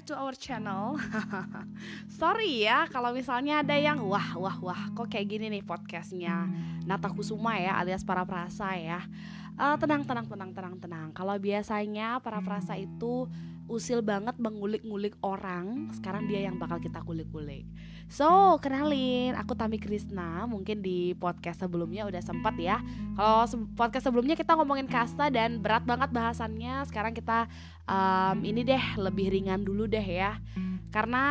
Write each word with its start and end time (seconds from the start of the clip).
back 0.00 0.08
to 0.08 0.16
our 0.16 0.32
channel. 0.32 0.96
Sorry 2.20 2.64
ya 2.64 2.88
kalau 2.88 3.12
misalnya 3.12 3.60
ada 3.60 3.76
yang 3.76 4.00
wah 4.08 4.32
wah 4.32 4.56
wah 4.64 4.82
kok 4.96 5.12
kayak 5.12 5.28
gini 5.28 5.52
nih 5.52 5.60
podcastnya 5.60 6.48
Nata 6.88 7.12
Kusuma 7.12 7.60
ya 7.60 7.76
alias 7.76 8.00
para 8.00 8.24
perasa 8.24 8.72
ya. 8.80 9.04
Uh, 9.60 9.76
tenang 9.76 10.08
tenang 10.08 10.24
tenang 10.24 10.56
tenang 10.56 10.76
tenang. 10.80 11.08
Kalau 11.12 11.36
biasanya 11.36 12.16
para 12.24 12.40
perasa 12.40 12.80
itu 12.80 13.28
usil 13.70 14.02
banget 14.02 14.34
mengulik-ngulik 14.42 15.14
orang, 15.22 15.86
sekarang 15.94 16.26
dia 16.26 16.50
yang 16.50 16.58
bakal 16.58 16.82
kita 16.82 16.98
kulik-kulik. 17.06 17.62
So, 18.10 18.58
kenalin, 18.58 19.38
aku 19.38 19.54
Tami 19.54 19.78
Krisna. 19.78 20.42
Mungkin 20.50 20.82
di 20.82 21.14
podcast 21.14 21.62
sebelumnya 21.62 22.10
udah 22.10 22.18
sempat 22.18 22.58
ya. 22.58 22.82
Kalau 23.14 23.46
podcast 23.78 24.10
sebelumnya 24.10 24.34
kita 24.34 24.58
ngomongin 24.58 24.90
kasta 24.90 25.30
dan 25.30 25.62
berat 25.62 25.86
banget 25.86 26.10
bahasannya. 26.10 26.82
Sekarang 26.90 27.14
kita 27.14 27.46
um, 27.86 28.42
ini 28.42 28.66
deh 28.66 28.82
lebih 28.98 29.30
ringan 29.30 29.62
dulu 29.62 29.86
deh 29.86 30.02
ya. 30.02 30.42
Karena 30.90 31.24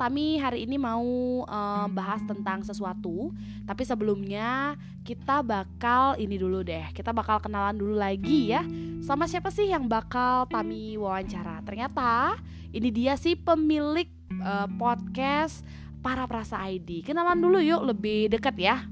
Tami 0.00 0.40
hari 0.40 0.64
ini 0.64 0.80
mau 0.80 1.04
um, 1.44 1.88
bahas 1.92 2.24
tentang 2.24 2.64
sesuatu, 2.64 3.36
tapi 3.68 3.84
sebelumnya 3.84 4.80
kita 5.04 5.44
bakal 5.44 6.16
ini 6.16 6.40
dulu 6.40 6.64
deh. 6.64 6.88
Kita 6.96 7.12
bakal 7.12 7.42
kenalan 7.44 7.76
dulu 7.76 8.00
lagi 8.00 8.54
ya. 8.56 8.64
Sama 9.04 9.28
siapa 9.28 9.52
sih 9.52 9.68
yang 9.68 9.84
bakal 9.84 10.48
Tami 10.48 10.96
wawancara? 10.96 11.60
Ternyata 11.68 12.40
ini 12.72 12.88
dia 12.88 13.12
sih 13.20 13.36
pemilik 13.36 14.08
uh, 14.40 14.64
podcast 14.80 15.60
para 16.00 16.24
perasa 16.24 16.64
ID. 16.64 17.04
Kenalan 17.04 17.40
dulu 17.40 17.60
yuk 17.60 17.84
lebih 17.84 18.32
dekat 18.32 18.56
ya. 18.56 18.88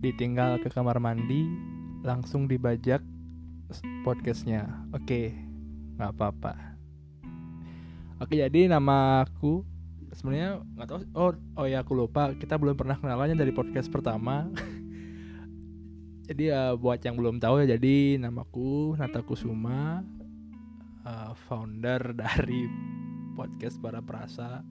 Ditinggal 0.00 0.64
ke 0.64 0.72
kamar 0.72 0.96
mandi, 0.96 1.44
langsung 2.00 2.48
dibajak 2.48 3.04
podcastnya. 4.00 4.64
Oke, 4.96 5.49
nggak 6.00 6.16
apa-apa. 6.16 6.56
Oke, 8.24 8.40
jadi 8.40 8.72
nama 8.72 9.28
aku 9.28 9.60
sebenarnya 10.16 10.64
nggak 10.76 10.88
tahu. 10.88 10.98
Oh, 11.12 11.32
oh 11.60 11.66
ya 11.68 11.84
aku 11.84 11.92
lupa. 11.92 12.32
Kita 12.32 12.56
belum 12.56 12.80
pernah 12.80 12.96
kenalannya 12.96 13.36
dari 13.36 13.52
podcast 13.52 13.92
pertama. 13.92 14.48
jadi 16.32 16.44
uh, 16.56 16.74
buat 16.80 17.04
yang 17.04 17.20
belum 17.20 17.36
tahu 17.36 17.64
ya, 17.64 17.76
jadi 17.76 18.16
namaku 18.16 18.96
Nata 18.96 19.20
Kusuma, 19.20 20.00
uh, 21.04 21.32
founder 21.48 22.16
dari 22.16 22.68
podcast 23.36 23.80
para 23.80 24.00
perasa 24.04 24.64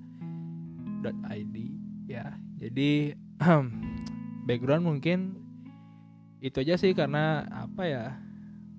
.id 1.07 1.55
ya 2.09 2.35
jadi 2.59 3.15
background 4.47 4.83
mungkin 4.83 5.37
itu 6.43 6.63
aja 6.63 6.75
sih 6.79 6.91
karena 6.95 7.47
apa 7.51 7.83
ya 7.85 8.05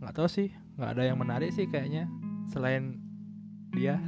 nggak 0.00 0.14
tahu 0.16 0.28
sih 0.28 0.48
nggak 0.76 0.90
ada 0.96 1.02
yang 1.06 1.18
menarik 1.20 1.52
sih 1.52 1.68
kayaknya 1.68 2.08
selain 2.50 2.98
dia? 3.70 4.02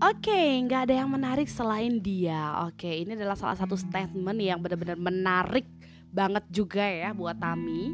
Oke, 0.00 0.32
okay, 0.32 0.48
nggak 0.64 0.88
ada 0.88 0.94
yang 1.04 1.10
menarik 1.12 1.50
selain 1.50 2.00
dia. 2.00 2.64
Oke, 2.64 2.88
okay, 2.88 2.94
ini 3.04 3.18
adalah 3.18 3.36
salah 3.36 3.58
satu 3.58 3.76
statement 3.76 4.38
yang 4.40 4.56
benar-benar 4.62 4.96
menarik 4.96 5.68
banget 6.08 6.46
juga 6.48 6.86
ya 6.86 7.12
buat 7.12 7.36
Tami. 7.36 7.92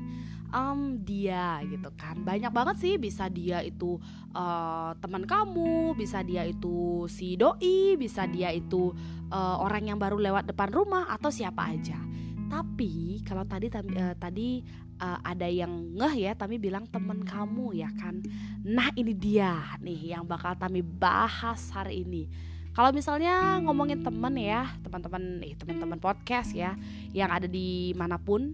Um, 0.54 1.02
dia 1.02 1.58
gitu 1.66 1.90
kan. 1.98 2.22
Banyak 2.22 2.54
banget 2.54 2.76
sih 2.78 2.94
bisa 2.94 3.26
dia 3.26 3.58
itu 3.66 3.98
uh, 4.30 4.94
teman 5.02 5.26
kamu 5.26 5.98
bisa 5.98 6.22
dia 6.22 6.46
itu 6.46 7.10
si 7.10 7.34
doi 7.34 7.98
bisa 7.98 8.30
dia 8.30 8.54
itu 8.54 8.94
uh, 9.34 9.58
orang 9.58 9.90
yang 9.90 9.98
baru 9.98 10.14
lewat 10.22 10.46
depan 10.46 10.70
rumah 10.70 11.10
atau 11.10 11.34
siapa 11.34 11.74
aja 11.74 11.98
tapi 12.46 13.20
kalau 13.26 13.44
tadi 13.44 13.66
uh, 13.70 14.14
tadi 14.16 14.62
uh, 15.00 15.18
ada 15.22 15.46
yang 15.48 15.70
ngeh 15.96 16.28
ya 16.28 16.32
Tami 16.36 16.56
bilang 16.56 16.88
temen 16.88 17.22
kamu 17.22 17.76
ya 17.76 17.90
kan. 17.96 18.20
Nah 18.64 18.90
ini 18.96 19.12
dia 19.12 19.76
nih 19.80 20.16
yang 20.16 20.24
bakal 20.24 20.56
Tami 20.56 20.80
bahas 20.80 21.68
hari 21.72 22.04
ini. 22.04 22.28
Kalau 22.76 22.92
misalnya 22.92 23.56
ngomongin 23.64 24.04
temen 24.04 24.34
ya 24.36 24.68
teman-teman 24.84 25.40
eh 25.40 25.56
teman-teman 25.56 25.96
podcast 25.96 26.52
ya 26.52 26.76
yang 27.16 27.32
ada 27.32 27.48
di 27.48 27.96
mana 27.96 28.20
pun 28.20 28.52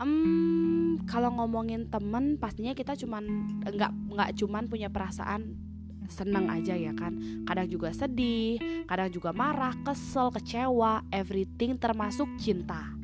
um, 0.00 0.96
kalau 1.04 1.28
ngomongin 1.36 1.84
temen 1.92 2.40
pastinya 2.40 2.72
kita 2.72 2.96
cuman 2.96 3.28
nggak 3.60 3.92
nggak 3.92 4.30
cuman 4.40 4.64
punya 4.72 4.88
perasaan 4.88 5.52
seneng 6.08 6.48
aja 6.48 6.72
ya 6.76 6.96
kan. 6.96 7.44
Kadang 7.44 7.68
juga 7.68 7.92
sedih 7.92 8.56
kadang 8.88 9.12
juga 9.12 9.36
marah 9.36 9.76
kesel 9.84 10.32
kecewa 10.32 11.04
everything 11.12 11.76
termasuk 11.76 12.28
cinta 12.40 13.01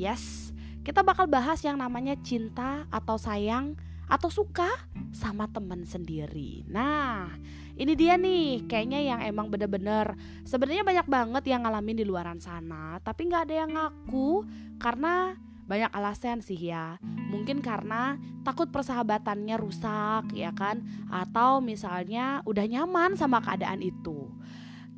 yes. 0.00 0.56
Kita 0.80 1.04
bakal 1.04 1.28
bahas 1.28 1.60
yang 1.60 1.76
namanya 1.76 2.16
cinta 2.24 2.88
atau 2.88 3.20
sayang 3.20 3.76
atau 4.10 4.26
suka 4.32 4.66
sama 5.14 5.46
temen 5.46 5.86
sendiri. 5.86 6.66
Nah 6.66 7.30
ini 7.76 7.92
dia 7.94 8.16
nih 8.18 8.66
kayaknya 8.66 9.00
yang 9.04 9.20
emang 9.22 9.52
bener-bener 9.52 10.18
sebenarnya 10.42 10.82
banyak 10.82 11.06
banget 11.06 11.44
yang 11.46 11.62
ngalamin 11.62 12.00
di 12.00 12.04
luaran 12.04 12.42
sana 12.42 12.98
tapi 13.06 13.30
nggak 13.30 13.46
ada 13.46 13.54
yang 13.54 13.70
ngaku 13.76 14.42
karena 14.82 15.38
banyak 15.70 15.94
alasan 15.94 16.42
sih 16.42 16.58
ya. 16.58 16.98
Mungkin 17.30 17.62
karena 17.62 18.18
takut 18.42 18.74
persahabatannya 18.74 19.54
rusak 19.54 20.34
ya 20.34 20.50
kan? 20.50 20.82
Atau 21.06 21.62
misalnya 21.62 22.42
udah 22.42 22.66
nyaman 22.66 23.14
sama 23.14 23.38
keadaan 23.38 23.78
itu. 23.78 24.26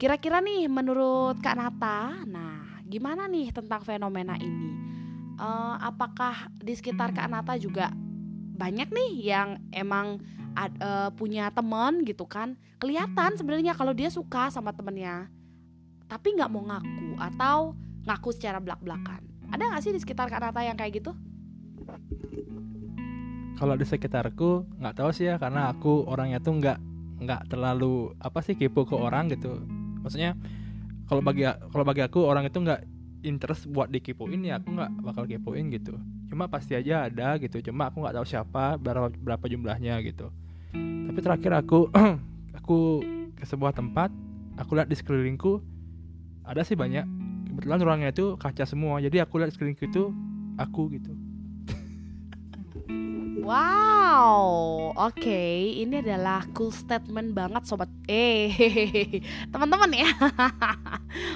Kira-kira 0.00 0.40
nih 0.40 0.72
menurut 0.72 1.36
Kak 1.44 1.60
Nata 1.60 2.24
nah 2.24 2.80
gimana 2.88 3.28
nih 3.28 3.52
tentang 3.52 3.84
fenomena 3.84 4.40
ini 4.40 4.91
uh, 5.42 5.76
apakah 5.82 6.47
di 6.62 6.78
sekitar 6.78 7.10
Kak 7.10 7.26
Nata 7.26 7.58
juga 7.58 7.91
banyak 8.54 8.94
nih 8.94 9.10
yang 9.34 9.58
emang 9.75 10.22
ad, 10.54 10.70
uh, 10.78 11.10
punya 11.10 11.50
temen 11.50 12.06
gitu 12.06 12.22
kan 12.30 12.54
kelihatan 12.78 13.34
sebenarnya 13.34 13.75
kalau 13.75 13.91
dia 13.91 14.06
suka 14.08 14.54
sama 14.54 14.70
temennya 14.70 15.26
tapi 16.06 16.38
nggak 16.38 16.50
mau 16.52 16.62
ngaku 16.62 17.19
atau 17.19 17.75
ngaku 18.06 18.31
secara 18.31 18.62
belak-belakan 18.62 19.32
ada 19.52 19.69
gak 19.69 19.82
sih 19.84 19.92
di 19.92 20.00
sekitar 20.00 20.32
Kak 20.32 20.41
Nata 20.41 20.64
yang 20.64 20.81
kayak 20.81 21.04
gitu? 21.04 21.12
Kalau 23.60 23.76
di 23.76 23.84
sekitarku 23.84 24.64
nggak 24.81 24.97
tahu 24.97 25.12
sih 25.12 25.28
ya 25.28 25.36
karena 25.36 25.69
aku 25.69 26.08
orangnya 26.08 26.41
tuh 26.41 26.56
nggak 26.56 26.78
nggak 27.22 27.52
terlalu 27.52 28.16
apa 28.19 28.41
sih 28.41 28.56
kepo 28.56 28.88
ke 28.88 28.97
orang 28.97 29.28
gitu. 29.28 29.60
Maksudnya 30.02 30.34
kalau 31.06 31.20
bagi 31.20 31.44
kalau 31.44 31.84
bagi 31.84 32.02
aku 32.02 32.25
orang 32.25 32.48
itu 32.48 32.58
nggak 32.58 32.81
interest 33.22 33.71
buat 33.71 33.88
dikepoin 33.88 34.43
ya 34.43 34.59
aku 34.59 34.75
nggak 34.75 34.91
bakal 35.03 35.25
kepoin 35.27 35.71
gitu. 35.71 35.97
Cuma 36.28 36.47
pasti 36.50 36.75
aja 36.75 37.06
ada 37.09 37.38
gitu. 37.38 37.62
Cuma 37.62 37.88
aku 37.88 38.03
nggak 38.03 38.15
tahu 38.19 38.27
siapa 38.27 38.77
berapa 38.78 39.10
berapa 39.10 39.44
jumlahnya 39.49 40.03
gitu. 40.06 40.31
Tapi 41.09 41.19
terakhir 41.22 41.53
aku 41.62 41.91
aku 42.59 43.03
ke 43.43 43.44
sebuah 43.50 43.75
tempat 43.75 44.15
aku 44.61 44.78
lihat 44.78 44.88
di 44.88 44.97
sekelilingku 44.97 45.59
ada 46.47 46.62
sih 46.62 46.78
banyak 46.78 47.03
kebetulan 47.50 47.78
ruangnya 47.82 48.11
itu 48.15 48.38
kaca 48.38 48.62
semua 48.62 49.03
jadi 49.03 49.27
aku 49.27 49.43
lihat 49.43 49.50
sekelilingku 49.55 49.91
itu 49.91 50.15
aku 50.62 50.93
gitu 50.94 51.11
Wow, 53.52 54.96
oke, 54.96 55.12
okay. 55.12 55.84
ini 55.84 56.00
adalah 56.00 56.40
cool 56.56 56.72
statement 56.72 57.36
banget 57.36 57.68
sobat. 57.68 57.92
Eh, 58.08 58.48
teman-teman 59.52 59.92
ya. 59.92 60.08
oke 60.24 60.40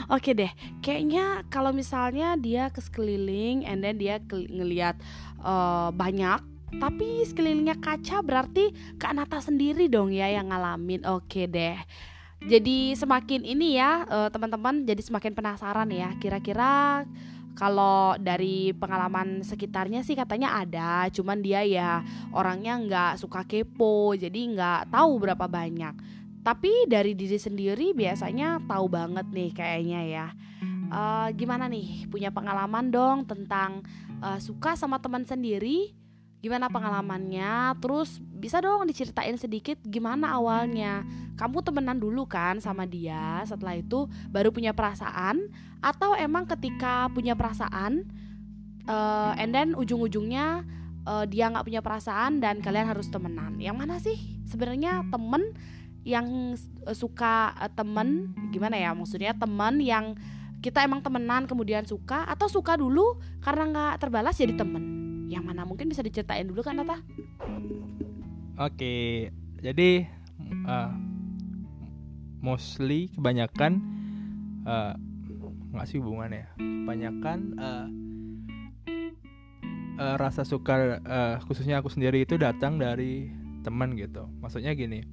okay 0.09 0.33
deh, 0.33 0.53
kayaknya 0.81 1.45
kalau 1.53 1.77
misalnya 1.77 2.33
dia 2.41 2.73
ke 2.73 2.81
sekeliling, 2.81 3.69
and 3.69 3.85
then 3.85 4.01
dia 4.01 4.17
ngelihat 4.33 4.97
uh, 5.45 5.93
banyak, 5.93 6.41
tapi 6.81 7.21
sekelilingnya 7.29 7.77
kaca 7.85 8.25
berarti 8.25 8.73
Kak 8.97 9.13
Nata 9.13 9.45
sendiri 9.45 9.85
dong 9.93 10.09
ya 10.09 10.33
yang 10.33 10.49
ngalamin. 10.49 11.05
Oke 11.05 11.45
deh 11.45 11.77
jadi 12.47 12.93
semakin 12.93 13.49
ini 13.49 13.81
ya 13.81 14.05
uh, 14.07 14.29
teman-teman 14.29 14.85
jadi 14.85 15.01
semakin 15.01 15.33
penasaran 15.33 15.89
ya 15.89 16.13
kira-kira 16.21 17.03
kalau 17.57 18.15
dari 18.21 18.77
pengalaman 18.77 19.41
sekitarnya 19.41 20.05
sih 20.05 20.13
katanya 20.13 20.61
ada 20.61 21.09
cuman 21.09 21.41
dia 21.41 21.65
ya 21.65 22.05
orangnya 22.37 22.77
nggak 22.77 23.13
suka 23.17 23.49
kepo 23.49 24.13
jadi 24.13 24.37
nggak 24.53 24.93
tahu 24.93 25.13
berapa 25.17 25.49
banyak. 25.49 25.97
Tapi 26.45 26.87
dari 26.87 27.19
diri 27.19 27.41
sendiri 27.41 27.91
biasanya 27.91 28.63
tahu 28.71 28.87
banget 28.87 29.27
nih 29.35 29.51
kayaknya 29.51 30.01
ya. 30.07 30.27
Uh, 30.87 31.27
gimana 31.35 31.67
nih? 31.67 32.07
Punya 32.07 32.31
pengalaman 32.31 32.95
dong 32.95 33.27
tentang 33.27 33.83
uh, 34.23 34.39
suka 34.39 34.79
sama 34.79 35.03
teman 35.03 35.27
sendiri? 35.27 35.91
Gimana 36.39 36.71
pengalamannya? 36.71 37.75
Terus 37.83 38.23
bisa 38.47 38.63
dong 38.63 38.87
diceritain 38.87 39.35
sedikit 39.35 39.75
gimana 39.83 40.39
awalnya. 40.39 41.03
Kamu 41.35 41.67
temenan 41.67 41.99
dulu 41.99 42.31
kan 42.31 42.63
sama 42.63 42.87
dia 42.87 43.43
setelah 43.43 43.75
itu 43.75 44.07
baru 44.31 44.55
punya 44.55 44.71
perasaan? 44.71 45.51
Atau 45.83 46.15
emang 46.15 46.47
ketika 46.47 47.11
punya 47.11 47.35
perasaan 47.35 48.07
uh, 48.87 49.35
and 49.35 49.51
then 49.51 49.75
ujung-ujungnya 49.75 50.63
uh, 51.03 51.27
dia 51.27 51.51
nggak 51.51 51.67
punya 51.67 51.83
perasaan 51.83 52.39
dan 52.39 52.63
kalian 52.63 52.87
harus 52.87 53.11
temenan? 53.11 53.59
Yang 53.59 53.77
mana 53.83 53.99
sih 53.99 54.15
sebenarnya 54.47 55.03
temen 55.11 55.51
yang 56.07 56.55
suka 56.95 57.51
uh, 57.59 57.71
temen? 57.75 58.31
Gimana 58.55 58.79
ya 58.79 58.95
maksudnya? 58.95 59.35
Temen 59.35 59.83
yang 59.83 60.15
kita 60.63 60.87
emang 60.87 61.03
temenan 61.03 61.51
kemudian 61.51 61.83
suka? 61.83 62.31
Atau 62.31 62.47
suka 62.47 62.79
dulu 62.79 63.19
karena 63.43 63.75
nggak 63.75 64.07
terbalas 64.07 64.39
jadi 64.39 64.55
temen? 64.55 64.87
Yang 65.27 65.51
mana? 65.51 65.67
Mungkin 65.67 65.91
bisa 65.91 66.07
diceritain 66.07 66.47
dulu 66.47 66.63
kan 66.63 66.79
Nata? 66.79 67.03
Oke, 68.57 69.29
jadi 69.61 70.09
uh, 70.65 70.89
mostly 72.41 73.13
kebanyakan 73.13 73.85
uh, 74.65 74.97
nggak 75.77 75.85
sih 75.85 76.01
hubungannya. 76.01 76.49
Kebanyakan 76.57 77.39
uh, 77.61 77.87
uh, 80.01 80.17
rasa 80.17 80.49
suka 80.49 81.05
uh, 81.05 81.37
khususnya 81.45 81.85
aku 81.85 81.93
sendiri 81.93 82.25
itu 82.25 82.41
datang 82.41 82.81
dari 82.81 83.29
teman 83.61 83.93
gitu. 83.93 84.25
Maksudnya 84.41 84.73
gini, 84.73 85.05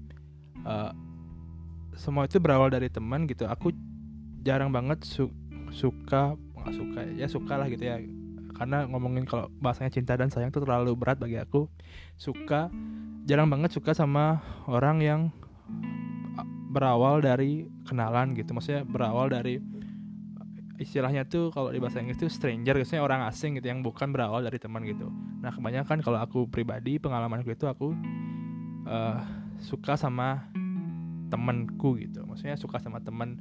uh, 0.63 0.95
semua 1.99 2.23
itu 2.31 2.39
berawal 2.39 2.71
dari 2.71 2.87
teman 2.87 3.27
gitu. 3.27 3.43
Aku 3.51 3.75
jarang 4.39 4.71
banget 4.71 5.03
su 5.03 5.27
suka 5.75 6.39
nggak 6.63 6.75
suka 6.79 6.99
ya 7.19 7.27
suka 7.27 7.53
lah 7.59 7.67
gitu 7.67 7.83
ya 7.83 7.99
karena 8.53 8.85
ngomongin 8.85 9.25
kalau 9.25 9.49
bahasanya 9.59 9.89
cinta 9.89 10.13
dan 10.13 10.29
sayang 10.29 10.53
itu 10.53 10.61
terlalu 10.61 10.93
berat 10.93 11.17
bagi 11.17 11.41
aku. 11.41 11.67
Suka 12.17 12.69
jarang 13.25 13.49
banget 13.49 13.73
suka 13.73 13.97
sama 13.97 14.41
orang 14.69 15.01
yang 15.01 15.21
berawal 16.73 17.21
dari 17.21 17.69
kenalan 17.85 18.33
gitu. 18.33 18.53
Maksudnya 18.57 18.81
berawal 18.85 19.29
dari 19.29 19.61
istilahnya 20.81 21.23
tuh 21.29 21.53
kalau 21.53 21.69
di 21.69 21.77
bahasa 21.77 22.01
Inggris 22.01 22.17
tuh 22.17 22.33
stranger 22.33 22.73
biasanya 22.81 23.05
orang 23.05 23.21
asing 23.29 23.55
gitu 23.61 23.69
yang 23.69 23.85
bukan 23.85 24.09
berawal 24.09 24.41
dari 24.41 24.57
teman 24.57 24.81
gitu. 24.83 25.05
Nah 25.39 25.53
kebanyakan 25.53 26.01
kalau 26.01 26.17
aku 26.17 26.49
pribadi 26.49 26.97
pengalamanku 26.97 27.53
itu 27.53 27.69
aku 27.69 27.93
uh, 28.89 29.21
suka 29.61 29.93
sama 29.93 30.49
temanku 31.29 32.01
gitu. 32.01 32.25
Maksudnya 32.25 32.57
suka 32.57 32.81
sama 32.81 32.99
teman 32.99 33.37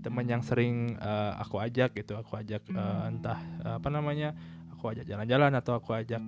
teman 0.00 0.24
yang 0.24 0.40
sering 0.40 0.96
uh, 1.00 1.36
aku 1.40 1.60
ajak 1.60 1.92
gitu 1.92 2.16
aku 2.16 2.40
ajak 2.40 2.64
uh, 2.72 3.08
entah 3.08 3.36
uh, 3.64 3.76
apa 3.76 3.88
namanya 3.92 4.32
aku 4.72 4.96
ajak 4.96 5.04
jalan-jalan 5.04 5.52
atau 5.52 5.76
aku 5.76 5.92
ajak 5.92 6.24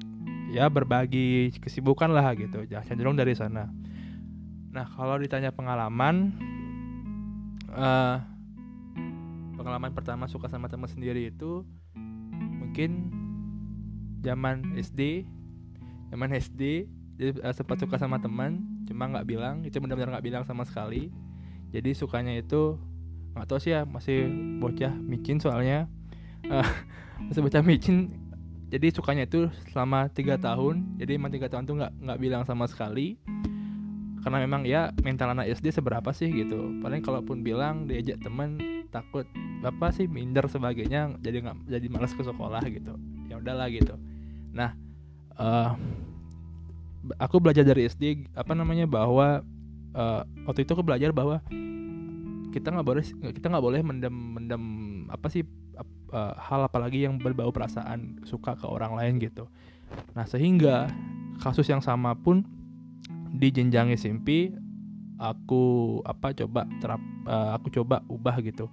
ya 0.52 0.68
berbagi 0.68 1.56
kesibukan 1.56 2.12
lah 2.12 2.36
gitu 2.36 2.68
cenderung 2.84 3.16
dari 3.16 3.32
sana. 3.32 3.72
Nah 4.72 4.84
kalau 4.92 5.16
ditanya 5.16 5.48
pengalaman 5.52 6.36
uh, 7.72 8.20
pengalaman 9.56 9.96
pertama 9.96 10.28
suka 10.28 10.52
sama 10.52 10.68
teman 10.68 10.88
sendiri 10.88 11.32
itu 11.32 11.64
mungkin 12.60 13.08
zaman 14.20 14.76
SD 14.76 15.24
zaman 16.12 16.36
SD 16.36 16.84
jadi 17.16 17.30
uh, 17.40 17.54
sempat 17.56 17.80
suka 17.80 17.96
sama 17.96 18.20
teman 18.20 18.60
cuma 18.84 19.08
nggak 19.08 19.24
bilang 19.28 19.64
itu 19.64 19.80
benar-benar 19.80 20.18
nggak 20.18 20.26
bilang 20.26 20.44
sama 20.44 20.66
sekali. 20.66 21.08
Jadi 21.72 21.96
sukanya 21.96 22.36
itu 22.36 22.76
nggak 23.32 23.46
tahu 23.48 23.58
sih 23.60 23.72
ya 23.72 23.82
masih 23.88 24.28
bocah 24.60 24.92
micin 24.92 25.40
soalnya. 25.40 25.88
Uh, 26.46 26.66
masih 27.28 27.40
bocah 27.44 27.62
micin. 27.64 28.12
Jadi 28.72 28.88
sukanya 28.88 29.28
itu 29.28 29.52
selama 29.72 30.08
tiga 30.12 30.40
tahun. 30.40 30.96
Jadi 30.96 31.20
emang 31.20 31.32
tiga 31.32 31.52
tahun 31.52 31.68
tuh 31.68 31.76
nggak 31.80 31.92
nggak 32.08 32.18
bilang 32.20 32.42
sama 32.48 32.64
sekali. 32.64 33.20
Karena 34.22 34.38
memang 34.38 34.62
ya 34.62 34.94
mental 35.02 35.34
anak 35.34 35.50
SD 35.60 35.74
seberapa 35.74 36.08
sih 36.14 36.30
gitu. 36.30 36.80
Paling 36.80 37.02
kalaupun 37.02 37.42
bilang 37.42 37.90
diajak 37.90 38.22
temen 38.22 38.56
takut 38.94 39.26
apa 39.64 39.88
sih 39.94 40.04
minder 40.04 40.44
sebagainya 40.46 41.16
jadi 41.24 41.40
nggak 41.42 41.56
jadi 41.68 41.86
malas 41.90 42.14
ke 42.16 42.22
sekolah 42.22 42.62
gitu. 42.70 42.94
Ya 43.28 43.36
udahlah 43.42 43.68
gitu. 43.68 43.98
Nah 44.54 44.72
uh, 45.36 45.74
aku 47.18 47.42
belajar 47.42 47.66
dari 47.66 47.88
SD 47.88 48.30
apa 48.38 48.54
namanya 48.54 48.86
bahwa 48.86 49.42
uh, 49.96 50.22
waktu 50.46 50.64
itu 50.64 50.70
aku 50.76 50.84
belajar 50.86 51.10
bahwa 51.10 51.42
kita 52.52 52.68
nggak 52.70 52.86
boleh 52.86 53.04
kita 53.32 53.46
nggak 53.48 53.64
boleh 53.64 53.80
mendem 53.80 54.12
mendem 54.12 54.64
apa 55.08 55.26
sih 55.32 55.42
uh, 56.12 56.34
hal 56.36 56.68
apalagi 56.68 57.08
yang 57.08 57.16
berbau 57.16 57.50
perasaan 57.50 58.20
suka 58.28 58.54
ke 58.60 58.68
orang 58.68 58.94
lain 58.94 59.16
gitu. 59.18 59.48
Nah 60.12 60.28
sehingga 60.28 60.92
kasus 61.40 61.66
yang 61.66 61.80
sama 61.80 62.12
pun 62.14 62.44
di 63.32 63.48
jenjang 63.48 63.88
SMP 63.96 64.52
aku 65.16 65.98
apa 66.04 66.36
coba 66.36 66.68
terap 66.78 67.00
uh, 67.26 67.56
aku 67.56 67.72
coba 67.72 68.04
ubah 68.06 68.38
gitu. 68.44 68.68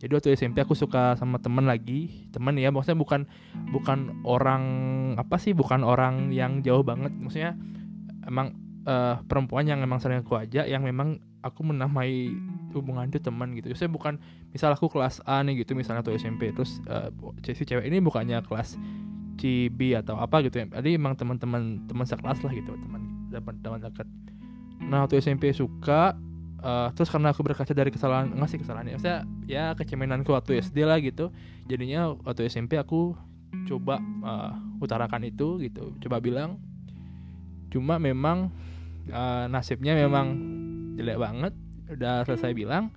Jadi 0.00 0.16
waktu 0.16 0.32
SMP 0.32 0.64
aku 0.64 0.72
suka 0.72 1.12
sama 1.20 1.36
temen 1.38 1.68
lagi 1.68 2.26
temen 2.32 2.56
ya 2.56 2.72
maksudnya 2.72 2.96
bukan 2.96 3.28
bukan 3.68 4.24
orang 4.24 4.64
apa 5.20 5.36
sih 5.36 5.52
bukan 5.52 5.86
orang 5.86 6.34
yang 6.34 6.64
jauh 6.64 6.82
banget. 6.82 7.12
Maksudnya 7.14 7.54
emang 8.26 8.56
uh, 8.88 9.20
perempuan 9.28 9.68
yang 9.68 9.84
emang 9.84 10.00
sering 10.00 10.24
aku 10.24 10.40
ajak 10.40 10.66
yang 10.66 10.82
memang 10.82 11.20
aku 11.44 11.64
menamai 11.64 12.32
hubungan 12.76 13.10
itu 13.10 13.18
teman 13.18 13.54
gitu. 13.58 13.72
Saya 13.74 13.90
bukan 13.90 14.20
misal 14.54 14.74
aku 14.74 14.86
kelas 14.86 15.18
A 15.26 15.42
nih 15.42 15.66
gitu 15.66 15.74
misalnya 15.74 16.06
atau 16.06 16.14
SMP 16.14 16.54
terus 16.54 16.78
uh, 16.86 17.10
si 17.42 17.64
cewek 17.66 17.86
ini 17.86 17.98
bukannya 17.98 18.38
kelas 18.46 18.78
C 19.40 19.72
B 19.72 19.96
atau 19.96 20.20
apa 20.20 20.44
gitu 20.44 20.60
ya. 20.60 20.66
Jadi 20.68 21.00
emang 21.00 21.16
teman-teman 21.16 21.80
teman 21.88 22.04
sekelas 22.04 22.44
lah 22.44 22.52
gitu, 22.52 22.76
teman 22.76 23.02
teman 23.64 23.80
dekat. 23.80 24.06
Nah, 24.80 25.04
waktu 25.04 25.20
SMP 25.20 25.52
suka 25.52 26.16
uh, 26.60 26.88
terus 26.92 27.08
karena 27.08 27.32
aku 27.32 27.40
berkaca 27.40 27.72
dari 27.72 27.88
kesalahan 27.88 28.32
enggak 28.36 28.50
sih 28.52 28.60
kesalahan 28.60 28.86
ya. 28.92 28.96
Saya 29.00 29.16
ya 29.48 29.64
kecemenanku 29.76 30.32
waktu 30.32 30.60
SD 30.60 30.84
lah 30.84 31.00
gitu. 31.00 31.32
Jadinya 31.68 32.12
waktu 32.24 32.48
SMP 32.52 32.76
aku 32.76 33.16
coba 33.66 33.98
uh, 34.24 34.52
utarakan 34.80 35.24
itu 35.24 35.60
gitu. 35.64 35.96
Coba 36.04 36.20
bilang 36.20 36.60
cuma 37.70 38.02
memang 38.02 38.50
uh, 39.14 39.46
nasibnya 39.46 39.94
memang 39.94 40.36
jelek 40.98 41.16
banget 41.16 41.54
udah 41.90 42.22
selesai 42.26 42.54
bilang 42.54 42.94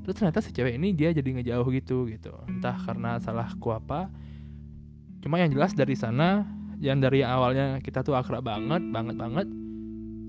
terus 0.00 0.16
ternyata 0.16 0.40
si 0.40 0.50
cewek 0.50 0.74
ini 0.80 0.96
dia 0.96 1.12
jadi 1.12 1.28
ngejauh 1.38 1.68
gitu 1.76 2.08
gitu. 2.08 2.32
Entah 2.48 2.76
karena 2.82 3.20
salahku 3.20 3.70
apa. 3.70 4.08
Cuma 5.20 5.36
yang 5.36 5.52
jelas 5.52 5.76
dari 5.76 5.92
sana 5.92 6.48
yang 6.80 6.98
dari 6.98 7.20
awalnya 7.20 7.76
kita 7.84 8.00
tuh 8.00 8.16
akrab 8.16 8.42
banget 8.42 8.80
banget 8.90 9.16
banget. 9.20 9.46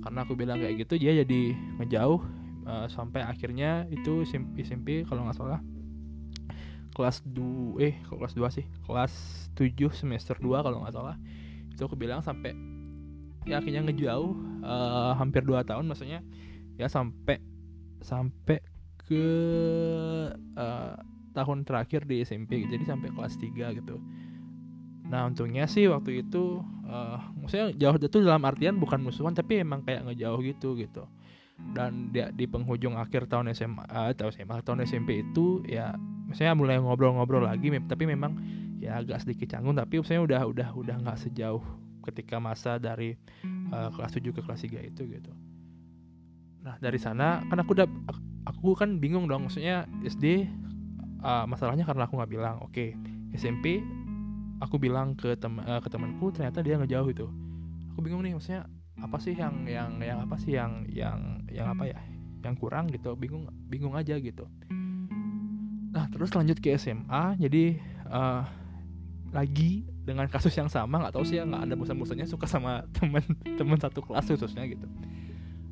Karena 0.02 0.20
aku 0.28 0.34
bilang 0.36 0.60
kayak 0.60 0.86
gitu 0.86 1.00
dia 1.00 1.24
jadi 1.24 1.56
ngejauh 1.82 2.22
uh, 2.68 2.88
sampai 2.92 3.24
akhirnya 3.24 3.88
itu 3.90 4.28
SMP, 4.28 4.62
SMP 4.68 4.88
kalau 5.08 5.26
nggak 5.26 5.40
salah. 5.40 5.64
Kelas 6.92 7.24
2 7.24 7.80
eh 7.80 7.96
kelas 8.06 8.36
2 8.36 8.52
sih? 8.52 8.66
Kelas 8.84 9.14
7 9.56 9.72
semester 9.96 10.36
2 10.36 10.62
kalau 10.62 10.84
nggak 10.84 10.94
salah. 10.94 11.16
Itu 11.72 11.88
aku 11.88 11.96
bilang 11.96 12.20
sampai 12.20 12.52
ya 13.48 13.58
akhirnya 13.58 13.88
ngejauh 13.88 14.62
uh, 14.62 15.16
hampir 15.16 15.48
2 15.48 15.64
tahun 15.64 15.88
maksudnya. 15.88 16.20
Ya 16.76 16.92
sampai 16.92 17.40
sampai 18.02 18.60
ke 19.06 19.28
uh, 20.56 20.96
tahun 21.32 21.64
terakhir 21.64 22.08
di 22.08 22.24
SMP 22.24 22.64
jadi 22.68 22.84
sampai 22.84 23.12
kelas 23.12 23.40
3 23.40 23.78
gitu. 23.80 24.00
Nah 25.08 25.28
untungnya 25.28 25.68
sih 25.68 25.88
waktu 25.92 26.24
itu 26.24 26.64
uh, 26.88 27.20
maksudnya 27.40 27.76
jauh 27.76 27.98
itu 28.00 28.18
dalam 28.24 28.44
artian 28.48 28.80
bukan 28.80 29.04
musuhan 29.04 29.36
tapi 29.36 29.64
emang 29.64 29.84
kayak 29.84 30.08
ngejauh 30.08 30.40
gitu 30.44 30.76
gitu. 30.80 31.04
Dan 31.76 32.10
dia 32.10 32.34
di 32.34 32.50
penghujung 32.50 32.98
akhir 32.98 33.30
tahun 33.30 33.54
SMA 33.54 33.86
atau 33.86 34.34
SMA 34.34 34.64
tahun 34.66 34.88
SMP 34.88 35.22
itu 35.22 35.62
ya 35.68 35.94
misalnya 36.26 36.56
mulai 36.58 36.78
ngobrol-ngobrol 36.80 37.44
lagi 37.46 37.70
tapi 37.86 38.08
memang 38.08 38.40
ya 38.80 39.04
agak 39.04 39.24
sedikit 39.24 39.52
canggung. 39.52 39.76
Tapi 39.76 40.00
misalnya 40.00 40.24
udah 40.24 40.42
udah 40.48 40.70
udah 40.76 40.96
nggak 41.04 41.20
sejauh 41.20 41.62
ketika 42.02 42.42
masa 42.42 42.82
dari 42.82 43.14
uh, 43.70 43.94
kelas 43.94 44.18
7 44.18 44.32
ke 44.34 44.42
kelas 44.42 44.62
3 44.66 44.90
itu 44.90 45.04
gitu 45.06 45.32
nah 46.62 46.78
dari 46.78 47.02
sana 47.02 47.42
kan 47.50 47.58
aku 47.58 47.74
udah 47.74 47.90
aku 48.46 48.78
kan 48.78 49.02
bingung 49.02 49.26
dong 49.26 49.50
maksudnya 49.50 49.90
SD 50.06 50.46
uh, 51.22 51.46
masalahnya 51.46 51.86
karena 51.86 52.06
aku 52.06 52.18
nggak 52.20 52.32
bilang 52.32 52.56
oke. 52.62 52.74
Okay, 52.74 52.98
SMP 53.38 53.80
aku 54.62 54.78
bilang 54.78 55.18
ke 55.18 55.34
teman 55.40 55.64
uh, 55.66 55.82
ke 55.82 55.90
temanku 55.90 56.34
ternyata 56.34 56.62
dia 56.62 56.78
ngejauh 56.78 57.10
itu. 57.10 57.28
Aku 57.94 58.00
bingung 58.04 58.26
nih 58.26 58.36
maksudnya 58.36 58.68
apa 59.02 59.18
sih 59.18 59.34
yang 59.34 59.66
yang 59.66 59.98
yang 60.04 60.20
apa 60.22 60.36
sih 60.38 60.54
yang 60.54 60.86
yang 60.92 61.42
yang 61.50 61.74
apa 61.74 61.90
ya 61.90 62.00
yang 62.42 62.54
kurang 62.58 62.90
gitu 62.90 63.14
bingung 63.18 63.50
bingung 63.70 63.94
aja 63.98 64.18
gitu. 64.18 64.46
Nah 65.92 66.06
terus 66.12 66.34
lanjut 66.34 66.58
ke 66.60 66.76
SMA 66.78 67.38
jadi 67.40 67.78
uh, 68.10 68.44
lagi 69.32 69.88
dengan 70.02 70.28
kasus 70.28 70.52
yang 70.58 70.68
sama 70.68 71.00
nggak 71.00 71.16
tahu 71.16 71.24
sih 71.24 71.40
ya 71.40 71.48
nggak 71.48 71.72
ada 71.72 71.76
bosan-bosannya 71.78 72.28
suka 72.28 72.50
sama 72.50 72.84
teman 72.92 73.24
teman 73.60 73.80
satu 73.80 74.04
kelas 74.04 74.28
khususnya 74.28 74.68
gitu. 74.68 74.86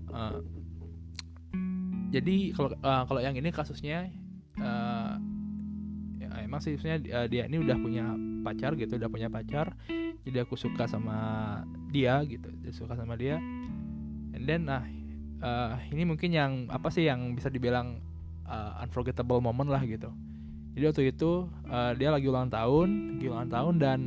Uh, 0.10 0.42
jadi 2.10 2.36
kalau 2.58 2.70
uh, 2.82 3.04
kalau 3.06 3.22
yang 3.22 3.38
ini 3.38 3.54
kasusnya 3.54 4.10
uh, 4.58 5.14
ya 6.18 6.30
emang 6.42 6.58
sih 6.62 6.74
sebenarnya 6.76 7.00
uh, 7.14 7.28
dia 7.30 7.46
ini 7.46 7.62
udah 7.62 7.78
punya 7.78 8.06
pacar 8.42 8.74
gitu 8.74 8.98
udah 8.98 9.10
punya 9.10 9.30
pacar. 9.30 9.78
Jadi 10.26 10.38
aku 10.44 10.60
suka 10.60 10.86
sama 10.90 11.18
dia 11.94 12.22
gitu 12.26 12.50
dia 12.66 12.74
suka 12.74 12.98
sama 12.98 13.14
dia. 13.14 13.38
And 14.34 14.44
then 14.50 14.66
nah 14.66 14.84
uh, 15.46 15.78
ini 15.94 16.04
mungkin 16.10 16.34
yang 16.34 16.66
apa 16.74 16.90
sih 16.90 17.06
yang 17.06 17.38
bisa 17.38 17.54
dibilang 17.54 18.02
uh, 18.50 18.82
unforgettable 18.82 19.38
moment 19.38 19.70
lah 19.70 19.86
gitu. 19.86 20.10
Jadi 20.74 20.84
waktu 20.86 21.04
itu 21.14 21.46
uh, 21.70 21.94
dia 21.94 22.10
lagi 22.10 22.26
ulang 22.26 22.50
tahun 22.50 23.22
lagi 23.22 23.28
ulang 23.30 23.50
tahun 23.54 23.74
dan 23.78 24.00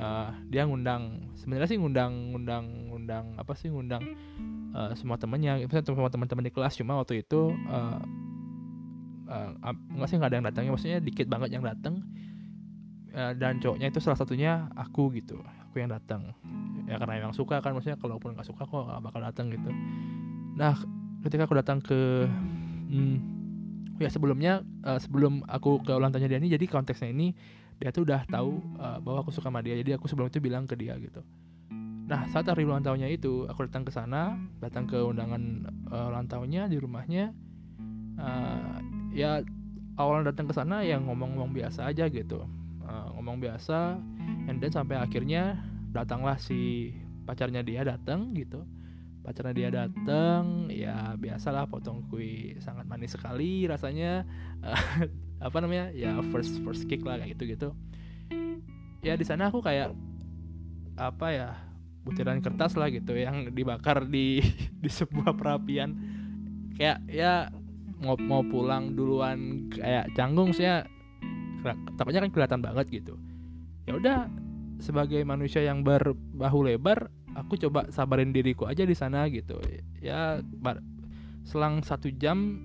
uh, 0.00 0.32
dia 0.48 0.64
ngundang 0.64 1.28
sebenarnya 1.36 1.68
sih 1.68 1.78
ngundang 1.80 2.32
ngundang 2.32 2.64
ngundang 2.88 3.24
apa 3.36 3.52
sih 3.56 3.68
ngundang 3.68 4.04
uh, 4.74 4.92
semua 4.94 5.16
temennya 5.18 5.58
misalnya 5.62 5.86
semua 5.86 6.10
teman-teman 6.10 6.44
di 6.46 6.52
kelas 6.52 6.78
cuma 6.78 6.98
waktu 6.98 7.22
itu 7.22 7.54
uh, 7.70 8.00
uh, 9.30 9.48
nggak 9.94 10.08
sih 10.10 10.16
nggak 10.18 10.30
ada 10.30 10.36
yang 10.42 10.46
datangnya 10.46 10.70
maksudnya 10.74 10.98
dikit 11.02 11.26
banget 11.30 11.54
yang 11.54 11.64
datang. 11.64 12.02
Uh, 13.10 13.34
dan 13.34 13.58
cowoknya 13.58 13.90
itu 13.90 13.98
salah 13.98 14.14
satunya 14.14 14.70
aku 14.78 15.10
gitu 15.18 15.42
aku 15.42 15.82
yang 15.82 15.90
datang. 15.90 16.30
Ya 16.86 16.98
karena 16.98 17.18
emang 17.18 17.34
suka 17.34 17.58
kan 17.58 17.74
maksudnya 17.74 17.98
kalaupun 17.98 18.38
nggak 18.38 18.46
suka 18.46 18.66
kok 18.66 18.86
gak 18.86 19.02
bakal 19.02 19.20
datang 19.22 19.50
gitu. 19.50 19.70
Nah 20.54 20.78
ketika 21.26 21.50
aku 21.50 21.58
datang 21.58 21.82
ke 21.82 22.30
hmm, 22.90 23.16
ya 23.98 24.06
sebelumnya 24.10 24.62
uh, 24.86 24.98
sebelum 25.02 25.42
aku 25.50 25.82
ke 25.82 25.90
ulang 25.90 26.14
tahunnya 26.14 26.30
dia 26.30 26.38
ini 26.38 26.50
jadi 26.54 26.64
konteksnya 26.70 27.10
ini 27.10 27.34
dia 27.82 27.90
tuh 27.90 28.06
udah 28.06 28.28
tahu 28.30 28.62
uh, 28.78 29.02
bahwa 29.02 29.26
aku 29.26 29.34
suka 29.34 29.50
sama 29.50 29.58
dia. 29.58 29.74
Jadi 29.74 29.98
aku 29.98 30.06
sebelum 30.06 30.30
itu 30.30 30.38
bilang 30.38 30.70
ke 30.70 30.78
dia 30.78 30.94
gitu 30.94 31.26
nah 32.10 32.26
saat 32.26 32.50
hari 32.50 32.66
ulang 32.66 32.82
tahunnya 32.82 33.06
itu 33.06 33.46
aku 33.46 33.70
datang 33.70 33.86
ke 33.86 33.92
sana 33.94 34.34
datang 34.58 34.90
ke 34.90 34.98
undangan 34.98 35.70
uh, 35.88 36.10
ulang 36.10 36.26
tahunnya 36.26 36.66
di 36.66 36.76
rumahnya. 36.82 37.30
Uh, 38.20 38.82
ya 39.14 39.40
awalnya 39.96 40.34
datang 40.34 40.50
ke 40.50 40.54
sana 40.58 40.82
yang 40.82 41.06
ngomong-ngomong 41.06 41.54
biasa 41.54 41.86
aja 41.86 42.10
gitu. 42.10 42.42
Uh, 42.82 43.08
ngomong 43.14 43.38
biasa 43.38 43.96
and 44.50 44.58
then 44.58 44.74
sampai 44.74 44.98
akhirnya 44.98 45.56
datanglah 45.94 46.34
si 46.36 46.90
pacarnya 47.24 47.62
dia 47.62 47.86
datang 47.86 48.34
gitu. 48.34 48.66
Pacarnya 49.22 49.54
dia 49.54 49.70
datang 49.70 50.66
ya 50.66 51.14
biasalah 51.14 51.70
potong 51.70 52.02
kue 52.10 52.58
sangat 52.58 52.90
manis 52.90 53.14
sekali 53.14 53.70
rasanya. 53.70 54.26
Uh, 54.66 55.06
apa 55.46 55.56
namanya? 55.62 55.94
Ya 55.94 56.18
first 56.34 56.58
first 56.66 56.90
kick 56.90 57.06
lah 57.06 57.22
kayak 57.22 57.38
gitu 57.38 57.44
gitu 57.54 57.70
ya 59.00 59.16
di 59.16 59.24
sana 59.24 59.48
aku 59.48 59.64
kayak 59.64 59.96
apa 61.00 61.26
ya 61.32 61.48
butiran 62.00 62.40
kertas 62.40 62.74
lah 62.80 62.88
gitu 62.88 63.12
yang 63.12 63.52
dibakar 63.52 64.08
di 64.08 64.40
di 64.82 64.90
sebuah 64.90 65.36
perapian. 65.36 65.96
Kayak 66.76 66.98
ya 67.10 67.52
mau 68.00 68.16
mau 68.16 68.40
pulang 68.40 68.96
duluan 68.96 69.68
kayak 69.68 70.16
canggung 70.16 70.56
saya 70.56 70.88
takutnya 72.00 72.24
kan 72.24 72.30
kelihatan 72.32 72.60
banget 72.64 72.86
gitu. 72.88 73.14
Ya 73.84 73.96
udah 74.00 74.18
sebagai 74.80 75.20
manusia 75.28 75.60
yang 75.60 75.84
berbahu 75.84 76.64
lebar 76.64 77.12
aku 77.36 77.60
coba 77.60 77.92
sabarin 77.92 78.32
diriku 78.32 78.64
aja 78.64 78.88
di 78.88 78.96
sana 78.96 79.28
gitu. 79.28 79.60
Ya 80.00 80.40
selang 81.44 81.84
satu 81.84 82.08
jam 82.16 82.56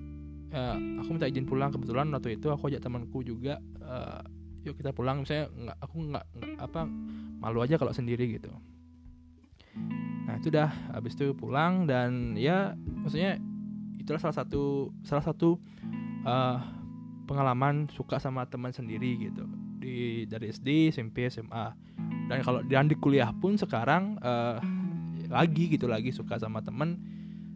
ya, 0.52 0.80
aku 1.04 1.10
minta 1.12 1.28
izin 1.28 1.44
pulang. 1.44 1.76
Kebetulan 1.76 2.08
waktu 2.16 2.40
itu 2.40 2.48
aku 2.48 2.72
ajak 2.72 2.88
temanku 2.88 3.20
juga 3.20 3.60
uh, 3.84 4.24
yuk 4.64 4.80
kita 4.80 4.96
pulang. 4.96 5.28
Misalnya 5.28 5.52
nggak 5.52 5.78
aku 5.84 5.96
nggak 6.16 6.26
apa 6.64 6.82
malu 7.44 7.60
aja 7.60 7.76
kalau 7.76 7.92
sendiri 7.92 8.40
gitu 8.40 8.48
nah 10.26 10.36
itu 10.38 10.50
dah. 10.50 10.72
Habis 10.94 11.16
itu 11.18 11.34
pulang 11.38 11.86
dan 11.86 12.34
ya 12.40 12.74
maksudnya 13.04 13.38
itulah 14.00 14.22
salah 14.22 14.38
satu 14.38 14.94
salah 15.06 15.24
satu 15.26 15.58
uh, 16.26 16.60
pengalaman 17.26 17.90
suka 17.94 18.22
sama 18.22 18.46
teman 18.46 18.74
sendiri 18.74 19.30
gitu. 19.32 19.46
Di 19.82 20.26
dari 20.26 20.50
SD 20.50 20.94
SMP 20.94 21.30
SMA 21.30 21.74
dan 22.30 22.42
kalau 22.42 22.60
dan 22.66 22.90
di 22.90 22.98
kuliah 22.98 23.30
pun 23.38 23.58
sekarang 23.58 24.18
uh, 24.22 24.58
lagi 25.30 25.70
gitu 25.74 25.90
lagi 25.90 26.14
suka 26.14 26.38
sama 26.38 26.62
temen 26.62 27.02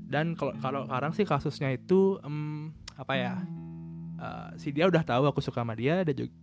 dan 0.09 0.33
kalau 0.33 0.53
kalau 0.57 0.89
sekarang 0.89 1.11
sih 1.13 1.25
kasusnya 1.25 1.69
itu 1.77 2.17
um, 2.25 2.73
apa 2.97 3.13
ya 3.13 3.33
uh, 4.17 4.49
si 4.57 4.73
dia 4.73 4.89
udah 4.89 5.05
tahu 5.05 5.29
aku 5.29 5.39
suka 5.41 5.61
sama 5.61 5.77
dia 5.77 6.01
dan 6.01 6.13
juga 6.17 6.33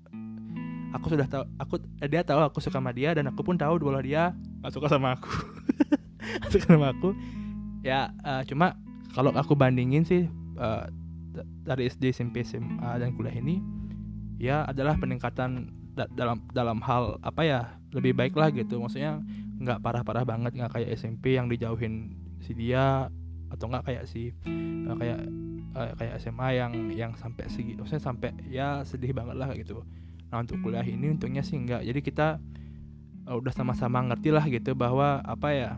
aku 0.95 1.07
sudah 1.13 1.27
tahu 1.27 1.45
aku 1.59 1.75
dia 2.07 2.23
tahu 2.23 2.41
aku 2.47 2.59
suka 2.63 2.79
sama 2.79 2.95
dia 2.95 3.11
dan 3.13 3.27
aku 3.29 3.43
pun 3.43 3.59
tahu 3.59 3.77
bahwa 3.83 4.01
dia 4.01 4.33
gak 4.63 4.73
suka 4.73 4.87
sama 4.87 5.19
aku 5.19 5.29
suka 6.53 6.75
sama 6.75 6.93
aku 6.93 7.15
ya 7.87 8.11
uh, 8.27 8.43
cuma 8.47 8.75
kalau 9.15 9.33
aku 9.33 9.57
bandingin 9.57 10.05
sih 10.05 10.29
uh, 10.61 10.91
dari 11.65 11.89
SD 11.89 12.13
SMP 12.13 12.45
SMA 12.45 13.01
dan 13.01 13.13
kuliah 13.17 13.37
ini 13.37 13.61
ya 14.37 14.65
adalah 14.69 14.97
peningkatan 14.97 15.73
da 15.97 16.05
dalam 16.13 16.45
dalam 16.53 16.79
hal 16.85 17.17
apa 17.25 17.43
ya 17.43 17.61
lebih 17.97 18.13
baik 18.13 18.37
lah 18.37 18.53
gitu. 18.53 18.77
Maksudnya 18.81 19.21
nggak 19.57 19.81
parah-parah 19.81 20.29
banget 20.29 20.53
nggak 20.53 20.73
kayak 20.77 20.93
SMP 20.97 21.41
yang 21.41 21.49
dijauhin 21.49 22.13
si 22.45 22.53
dia 22.53 23.09
atau 23.49 23.67
nggak 23.73 23.85
kayak 23.89 24.05
si 24.05 24.37
uh, 24.87 24.97
kayak 24.97 25.21
uh, 25.73 25.93
kayak 25.97 26.15
SMA 26.21 26.49
yang 26.61 26.73
yang 26.93 27.13
sampai 27.17 27.49
segi 27.49 27.81
maksudnya 27.81 28.05
sampai 28.05 28.31
ya 28.53 28.85
sedih 28.85 29.17
banget 29.17 29.37
lah 29.41 29.49
gitu. 29.57 29.81
Nah 30.29 30.45
untuk 30.45 30.61
kuliah 30.61 30.85
ini 30.85 31.17
untungnya 31.17 31.41
sih 31.41 31.57
enggak 31.57 31.81
jadi 31.89 32.01
kita 32.05 32.29
uh, 33.33 33.37
udah 33.41 33.53
sama-sama 33.57 34.05
ngerti 34.13 34.29
lah 34.29 34.45
gitu 34.53 34.77
bahwa 34.77 35.25
apa 35.25 35.49
ya 35.57 35.71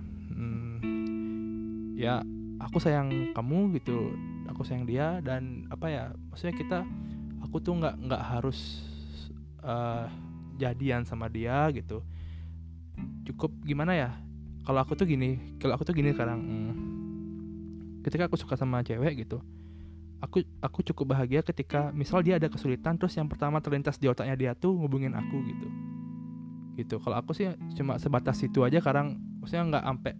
ya 1.98 2.22
aku 2.62 2.78
sayang 2.78 3.34
kamu 3.34 3.74
gitu 3.82 4.14
aku 4.46 4.62
sayang 4.62 4.86
dia 4.86 5.18
dan 5.26 5.66
apa 5.74 5.90
ya 5.90 6.04
maksudnya 6.30 6.54
kita 6.54 6.78
aku 7.42 7.58
tuh 7.58 7.74
nggak 7.74 7.94
nggak 8.06 8.22
harus 8.22 8.86
uh, 9.66 10.06
jadian 10.58 11.02
sama 11.02 11.26
dia 11.26 11.70
gitu. 11.74 12.02
Cukup 13.26 13.50
gimana 13.66 13.94
ya 13.98 14.10
kalau 14.62 14.78
aku 14.82 14.94
tuh 14.94 15.10
gini 15.10 15.58
kalau 15.58 15.74
aku 15.74 15.82
tuh 15.86 15.94
gini 15.94 16.14
sekarang 16.14 16.38
hmm, 16.38 16.72
ketika 18.06 18.30
aku 18.30 18.38
suka 18.38 18.54
sama 18.54 18.82
cewek 18.82 19.26
gitu 19.26 19.42
aku 20.18 20.42
aku 20.58 20.82
cukup 20.82 21.14
bahagia 21.14 21.46
ketika 21.46 21.94
misal 21.94 22.26
dia 22.26 22.42
ada 22.42 22.50
kesulitan 22.50 22.98
terus 22.98 23.14
yang 23.14 23.30
pertama 23.30 23.62
terlintas 23.62 24.02
di 24.02 24.10
otaknya 24.10 24.34
dia 24.34 24.52
tuh 24.54 24.74
ngubungin 24.74 25.14
aku 25.14 25.36
gitu. 25.46 25.68
Gitu 26.78 26.94
kalau 27.02 27.18
aku 27.18 27.34
sih 27.34 27.50
cuma 27.78 27.98
sebatas 28.02 28.38
itu 28.42 28.62
aja 28.66 28.82
sekarang 28.82 29.18
maksudnya 29.42 29.78
nggak 29.78 29.84
sampai 29.86 30.12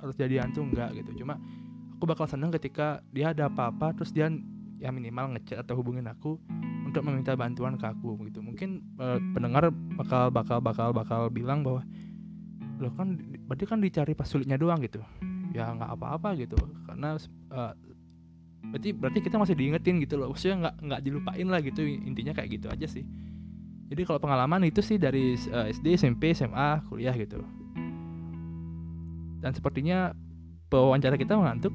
harus 0.00 0.16
jadian 0.16 0.50
tuh 0.50 0.64
nggak 0.66 0.96
gitu. 1.00 1.24
Cuma 1.24 1.36
aku 1.96 2.04
bakal 2.08 2.24
seneng 2.24 2.48
ketika 2.56 3.04
dia 3.12 3.36
ada 3.36 3.52
apa-apa 3.52 3.92
terus 3.92 4.10
dia 4.10 4.32
ya 4.80 4.88
minimal 4.88 5.36
ngechat 5.36 5.60
atau 5.60 5.76
hubungin 5.76 6.08
aku 6.08 6.40
untuk 6.88 7.04
meminta 7.04 7.36
bantuan 7.36 7.76
ke 7.76 7.86
aku 7.86 8.16
gitu. 8.26 8.40
Mungkin 8.40 8.80
uh, 8.96 9.20
pendengar 9.36 9.68
bakal 10.00 10.32
bakal 10.32 10.58
bakal 10.64 10.88
bakal 10.96 11.20
bilang 11.28 11.60
bahwa 11.60 11.84
lo 12.80 12.88
kan 12.96 13.20
berarti 13.44 13.64
kan 13.68 13.78
dicari 13.84 14.16
pas 14.16 14.26
sulitnya 14.26 14.56
doang 14.56 14.80
gitu. 14.80 15.04
Ya 15.52 15.68
nggak 15.70 16.00
apa-apa 16.00 16.34
gitu. 16.40 16.56
Karena 16.88 17.20
uh, 17.52 17.72
berarti 18.72 18.90
berarti 18.96 19.18
kita 19.20 19.36
masih 19.36 19.54
diingetin 19.54 20.00
gitu 20.00 20.16
loh. 20.16 20.32
Maksudnya 20.32 20.66
nggak 20.66 20.74
nggak 20.88 21.00
dilupain 21.04 21.46
lah 21.46 21.60
gitu. 21.60 21.84
Intinya 21.84 22.32
kayak 22.32 22.48
gitu 22.56 22.66
aja 22.72 22.88
sih. 22.88 23.04
Jadi 23.90 24.06
kalau 24.06 24.22
pengalaman 24.22 24.64
itu 24.64 24.80
sih 24.80 24.96
dari 24.96 25.34
uh, 25.50 25.66
eh, 25.68 25.74
SD 25.74 25.98
SMP 26.00 26.30
SMA 26.32 26.86
kuliah 26.88 27.12
gitu 27.12 27.59
dan 29.40 29.56
sepertinya 29.56 30.12
pewawancara 30.70 31.18
kita 31.18 31.34
mengantuk. 31.36 31.74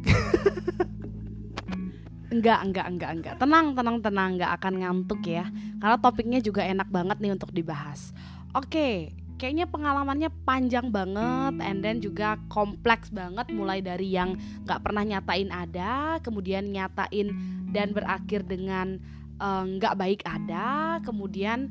enggak, 2.36 2.60
enggak, 2.64 2.88
enggak, 2.90 3.12
enggak. 3.12 3.36
Tenang, 3.38 3.68
tenang, 3.76 3.98
tenang, 4.02 4.30
enggak 4.40 4.52
akan 4.58 4.74
ngantuk 4.82 5.22
ya. 5.28 5.46
Karena 5.84 5.98
topiknya 6.00 6.40
juga 6.40 6.64
enak 6.64 6.90
banget 6.90 7.18
nih 7.20 7.34
untuk 7.36 7.52
dibahas. 7.52 8.16
Oke, 8.56 9.12
kayaknya 9.36 9.68
pengalamannya 9.68 10.32
panjang 10.48 10.90
banget 10.90 11.56
and 11.60 11.84
then 11.84 12.00
juga 12.00 12.40
kompleks 12.48 13.12
banget 13.12 13.52
mulai 13.52 13.84
dari 13.84 14.16
yang 14.16 14.40
nggak 14.64 14.80
pernah 14.80 15.04
nyatain 15.04 15.52
ada, 15.52 16.18
kemudian 16.24 16.72
nyatain 16.72 17.36
dan 17.76 17.92
berakhir 17.92 18.48
dengan 18.48 19.00
eh, 19.40 19.64
nggak 19.76 19.94
uh, 19.96 20.00
baik 20.00 20.22
ada, 20.24 21.00
kemudian 21.04 21.68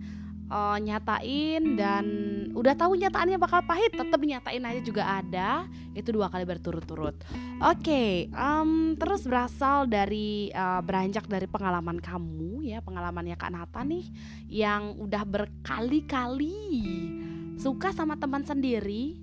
uh, 0.50 0.78
nyatain 0.80 1.78
dan 1.78 2.04
udah 2.52 2.74
tahu 2.76 2.96
nyataannya 2.98 3.38
bakal 3.40 3.60
pahit 3.64 3.92
tetap 3.94 4.20
nyatain 4.20 4.64
aja 4.64 4.80
juga 4.80 5.02
ada. 5.20 5.68
Itu 5.94 6.10
dua 6.10 6.28
kali 6.32 6.42
berturut-turut. 6.44 7.14
Oke 7.62 7.80
okay, 7.80 8.10
um, 8.34 8.98
terus 8.98 9.24
berasal 9.24 9.86
dari 9.86 10.50
uh, 10.50 10.82
beranjak 10.82 11.28
dari 11.30 11.46
pengalaman 11.46 12.02
kamu 12.02 12.66
ya 12.66 12.82
pengalamannya 12.82 13.38
kak 13.38 13.52
Nata 13.54 13.86
nih 13.86 14.04
yang 14.50 14.98
udah 14.98 15.22
berkali-kali 15.22 16.58
suka 17.60 17.94
sama 17.94 18.18
teman 18.18 18.42
sendiri. 18.42 19.20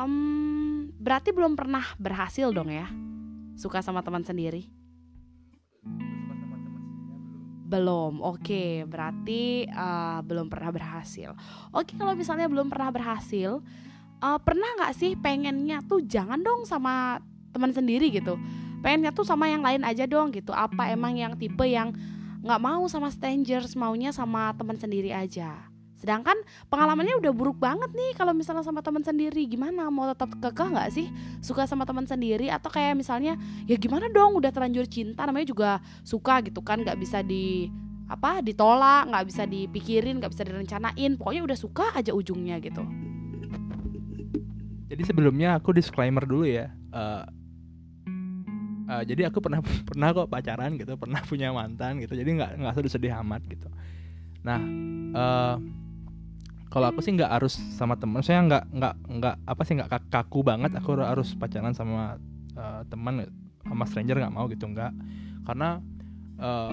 Um, 0.00 0.88
berarti 0.96 1.34
belum 1.36 1.52
pernah 1.58 1.84
berhasil 2.00 2.48
dong 2.48 2.72
ya 2.72 2.88
suka 3.58 3.84
sama 3.84 4.00
teman 4.00 4.24
sendiri 4.24 4.70
belum, 7.72 8.20
oke, 8.20 8.44
okay, 8.44 8.84
berarti 8.84 9.64
uh, 9.72 10.20
belum 10.20 10.52
pernah 10.52 10.68
berhasil. 10.68 11.32
Oke, 11.72 11.92
okay, 11.92 11.94
kalau 11.96 12.12
misalnya 12.12 12.44
belum 12.52 12.68
pernah 12.68 12.92
berhasil, 12.92 13.64
uh, 14.20 14.38
pernah 14.44 14.68
nggak 14.76 14.92
sih 14.92 15.16
pengennya 15.16 15.80
tuh 15.88 16.04
jangan 16.04 16.36
dong 16.44 16.68
sama 16.68 17.24
teman 17.56 17.72
sendiri 17.72 18.12
gitu, 18.12 18.36
pengennya 18.84 19.16
tuh 19.16 19.24
sama 19.24 19.48
yang 19.48 19.64
lain 19.64 19.80
aja 19.88 20.04
dong 20.04 20.28
gitu. 20.36 20.52
Apa 20.52 20.92
emang 20.92 21.16
yang 21.16 21.32
tipe 21.40 21.64
yang 21.64 21.96
nggak 22.44 22.60
mau 22.60 22.84
sama 22.92 23.08
strangers, 23.08 23.72
maunya 23.72 24.12
sama 24.12 24.52
teman 24.52 24.76
sendiri 24.76 25.08
aja? 25.08 25.71
Sedangkan 26.02 26.34
pengalamannya 26.66 27.14
udah 27.22 27.30
buruk 27.30 27.62
banget 27.62 27.94
nih 27.94 28.18
kalau 28.18 28.34
misalnya 28.34 28.66
sama 28.66 28.82
teman 28.82 29.06
sendiri. 29.06 29.46
Gimana? 29.46 29.86
Mau 29.86 30.10
tetap 30.10 30.34
kekeh 30.34 30.74
nggak 30.74 30.90
sih? 30.90 31.06
Suka 31.38 31.62
sama 31.70 31.86
teman 31.86 32.10
sendiri? 32.10 32.50
Atau 32.50 32.74
kayak 32.74 32.98
misalnya 32.98 33.38
ya 33.70 33.78
gimana 33.78 34.10
dong? 34.10 34.34
Udah 34.34 34.50
terlanjur 34.50 34.90
cinta. 34.90 35.22
Namanya 35.22 35.46
juga 35.46 35.70
suka 36.02 36.42
gitu 36.42 36.58
kan. 36.58 36.82
Nggak 36.82 36.98
bisa 36.98 37.22
di 37.22 37.70
apa 38.10 38.44
ditolak 38.44 39.08
nggak 39.08 39.24
bisa 39.30 39.46
dipikirin 39.46 40.18
nggak 40.18 40.34
bisa 40.34 40.42
direncanain. 40.42 41.14
Pokoknya 41.14 41.46
udah 41.46 41.54
suka 41.54 41.94
aja 41.94 42.10
ujungnya 42.10 42.58
gitu. 42.58 42.82
Jadi 44.90 45.02
sebelumnya 45.06 45.62
aku 45.62 45.70
disclaimer 45.70 46.26
dulu 46.26 46.50
ya. 46.50 46.66
Uh, 46.90 47.22
uh, 48.90 49.02
jadi 49.06 49.30
aku 49.30 49.38
pernah 49.38 49.62
pernah 49.88 50.10
kok 50.10 50.26
pacaran 50.26 50.74
gitu 50.82 50.98
pernah 50.98 51.22
punya 51.22 51.54
mantan 51.54 52.02
gitu. 52.02 52.18
Jadi 52.18 52.42
nggak 52.42 52.58
nggak 52.58 52.74
sedih 52.74 52.90
sedih 52.90 53.12
amat 53.22 53.46
gitu. 53.46 53.70
Nah 54.42 54.58
uh, 55.14 55.56
kalau 56.72 56.88
aku 56.88 57.04
sih 57.04 57.12
nggak 57.12 57.28
harus 57.28 57.60
sama 57.76 58.00
teman 58.00 58.24
saya 58.24 58.40
nggak 58.48 58.64
nggak 58.72 58.94
nggak 59.20 59.34
apa 59.44 59.62
sih 59.68 59.76
nggak 59.76 60.08
kaku 60.08 60.40
banget 60.40 60.72
aku 60.72 60.96
harus 60.96 61.36
pacaran 61.36 61.76
sama 61.76 62.16
uh, 62.56 62.80
teman 62.88 63.28
sama 63.68 63.84
stranger 63.84 64.16
nggak 64.16 64.32
mau 64.32 64.48
gitu 64.48 64.64
nggak. 64.72 64.88
Karena 65.44 65.84
uh, 66.40 66.72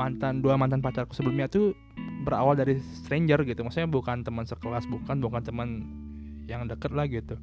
mantan 0.00 0.40
dua 0.40 0.56
mantan 0.56 0.80
pacarku 0.80 1.12
sebelumnya 1.12 1.44
tuh 1.44 1.76
berawal 2.24 2.56
dari 2.56 2.80
stranger 3.04 3.44
gitu 3.44 3.60
maksudnya 3.60 3.84
bukan 3.84 4.24
teman 4.24 4.48
sekelas 4.48 4.88
bukan 4.88 5.20
bukan 5.20 5.44
teman 5.44 5.68
yang 6.48 6.64
deket 6.64 6.96
lah 6.96 7.04
gitu. 7.04 7.36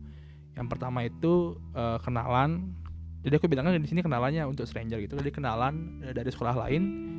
Yang 0.58 0.68
pertama 0.74 1.06
itu 1.06 1.62
uh, 1.78 2.02
kenalan 2.02 2.74
jadi 3.22 3.38
aku 3.38 3.46
bilangnya 3.46 3.78
di 3.78 3.88
sini 3.88 4.02
kenalannya 4.02 4.42
untuk 4.50 4.66
stranger 4.66 5.00
gitu 5.00 5.16
jadi 5.16 5.32
kenalan 5.32 6.02
dari 6.02 6.28
sekolah 6.28 6.58
lain 6.66 7.13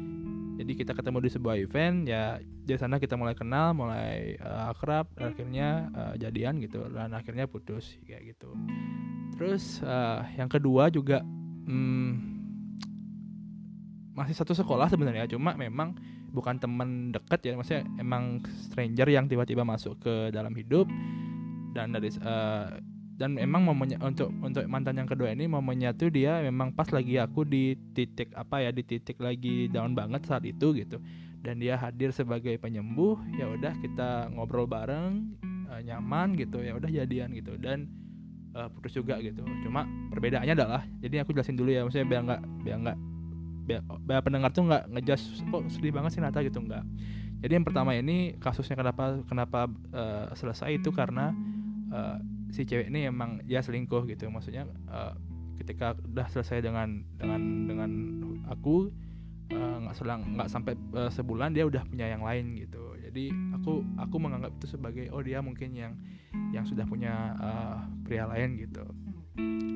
jadi 0.55 0.73
kita 0.79 0.93
ketemu 0.95 1.19
di 1.27 1.31
sebuah 1.35 1.55
event 1.59 2.07
ya 2.07 2.39
di 2.41 2.75
sana 2.79 3.03
kita 3.03 3.19
mulai 3.19 3.35
kenal 3.35 3.75
mulai 3.75 4.39
uh, 4.39 4.71
akrab 4.71 5.11
akhirnya 5.19 5.91
uh, 5.91 6.15
jadian 6.15 6.63
gitu 6.63 6.87
dan 6.95 7.11
akhirnya 7.11 7.51
putus 7.51 7.99
kayak 8.07 8.35
gitu. 8.35 8.55
Terus 9.35 9.83
uh, 9.83 10.23
yang 10.39 10.47
kedua 10.47 10.95
juga 10.95 11.27
hmm, 11.67 12.35
masih 14.15 14.35
satu 14.39 14.55
sekolah 14.55 14.87
sebenarnya 14.87 15.27
cuma 15.27 15.59
memang 15.59 15.99
bukan 16.31 16.59
teman 16.59 17.11
dekat 17.11 17.43
ya 17.47 17.59
maksudnya 17.59 17.83
emang 17.99 18.43
stranger 18.71 19.07
yang 19.11 19.27
tiba-tiba 19.27 19.67
masuk 19.67 19.99
ke 20.03 20.15
dalam 20.31 20.55
hidup 20.55 20.87
dan 21.75 21.91
dari 21.91 22.15
uh, 22.23 22.79
dan 23.15 23.39
emang 23.39 23.63
momennya 23.63 24.03
untuk 24.03 24.35
untuk 24.43 24.67
mantan 24.67 24.99
yang 24.99 25.07
kedua 25.07 25.31
ini 25.31 25.47
momennya 25.47 25.95
tuh 25.95 26.11
dia 26.11 26.43
memang 26.43 26.75
pas 26.75 26.91
lagi 26.91 27.15
aku 27.23 27.47
di 27.47 27.79
titik 27.95 28.35
apa 28.35 28.59
ya 28.59 28.71
di 28.75 28.83
titik 28.83 29.23
lagi 29.23 29.71
down 29.71 29.95
banget 29.95 30.27
saat 30.27 30.43
itu 30.43 30.75
gitu. 30.75 30.99
Dan 31.45 31.61
dia 31.61 31.79
hadir 31.79 32.11
sebagai 32.11 32.57
penyembuh 32.59 33.15
ya 33.39 33.47
udah 33.53 33.77
kita 33.79 34.33
ngobrol 34.35 34.67
bareng 34.67 35.39
uh, 35.71 35.79
nyaman 35.85 36.35
gitu 36.35 36.59
ya 36.59 36.75
udah 36.75 36.91
jadian 36.91 37.31
gitu. 37.39 37.55
Dan 37.55 37.87
uh, 38.59 38.67
putus 38.67 38.99
juga 38.99 39.23
gitu. 39.23 39.47
Cuma 39.63 39.87
perbedaannya 40.11 40.55
adalah 40.59 40.83
jadi 40.99 41.23
aku 41.23 41.39
jelasin 41.39 41.55
dulu 41.55 41.71
ya 41.71 41.87
maksudnya 41.87 42.11
biar 42.11 42.23
nggak 42.27 42.43
biar 42.67 42.79
nggak 42.83 42.99
biar, 43.65 43.81
biar 44.03 44.21
pendengar 44.27 44.51
tuh 44.51 44.67
nggak 44.67 44.91
ngejudge 44.91 45.25
kok 45.49 45.63
sedih 45.71 45.93
banget 45.95 46.11
sih 46.19 46.21
Nata? 46.21 46.43
gitu 46.43 46.59
nggak. 46.59 46.83
Jadi 47.47 47.53
yang 47.55 47.67
pertama 47.69 47.95
ini 47.95 48.35
kasusnya 48.43 48.75
kenapa 48.75 49.23
kenapa 49.31 49.71
uh, 49.95 50.35
selesai 50.35 50.83
itu 50.83 50.91
karena 50.91 51.31
uh, 51.95 52.19
si 52.55 52.63
cewek 52.63 52.87
ini 52.87 53.11
emang 53.11 53.43
ya 53.51 53.59
selingkuh 53.59 54.07
gitu. 54.07 54.31
Maksudnya 54.31 54.71
uh, 54.87 55.19
ketika 55.59 55.99
udah 56.07 56.31
selesai 56.31 56.63
dengan 56.63 57.03
dengan 57.19 57.67
dengan 57.67 57.91
aku 58.47 58.95
eh, 59.51 59.77
nggak 59.83 59.95
uh, 59.95 59.99
selang 59.99 60.39
nggak 60.39 60.47
sampai 60.47 60.79
uh, 60.95 61.11
sebulan 61.11 61.51
dia 61.51 61.67
udah 61.67 61.83
punya 61.83 62.07
yang 62.07 62.23
lain 62.23 62.55
gitu. 62.55 62.95
Jadi 63.03 63.35
aku 63.59 63.83
aku 63.99 64.17
menganggap 64.23 64.55
itu 64.63 64.67
sebagai 64.71 65.11
oh 65.11 65.23
dia 65.23 65.43
mungkin 65.43 65.75
yang 65.75 65.99
yang 66.55 66.63
sudah 66.63 66.87
punya 66.87 67.35
uh, 67.43 67.83
pria 68.07 68.31
lain 68.31 68.55
gitu. 68.63 68.87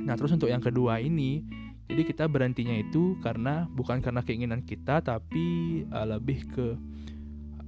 Nah 0.07 0.15
terus 0.15 0.31
untuk 0.31 0.47
yang 0.47 0.63
kedua 0.63 1.03
ini 1.03 1.43
jadi 1.89 2.05
kita 2.05 2.25
berhentinya 2.31 2.77
itu 2.79 3.17
karena 3.25 3.67
bukan 3.73 4.05
karena 4.05 4.21
keinginan 4.23 4.63
kita 4.63 5.01
tapi 5.03 5.83
uh, 5.91 6.07
lebih 6.07 6.47
ke 6.53 6.79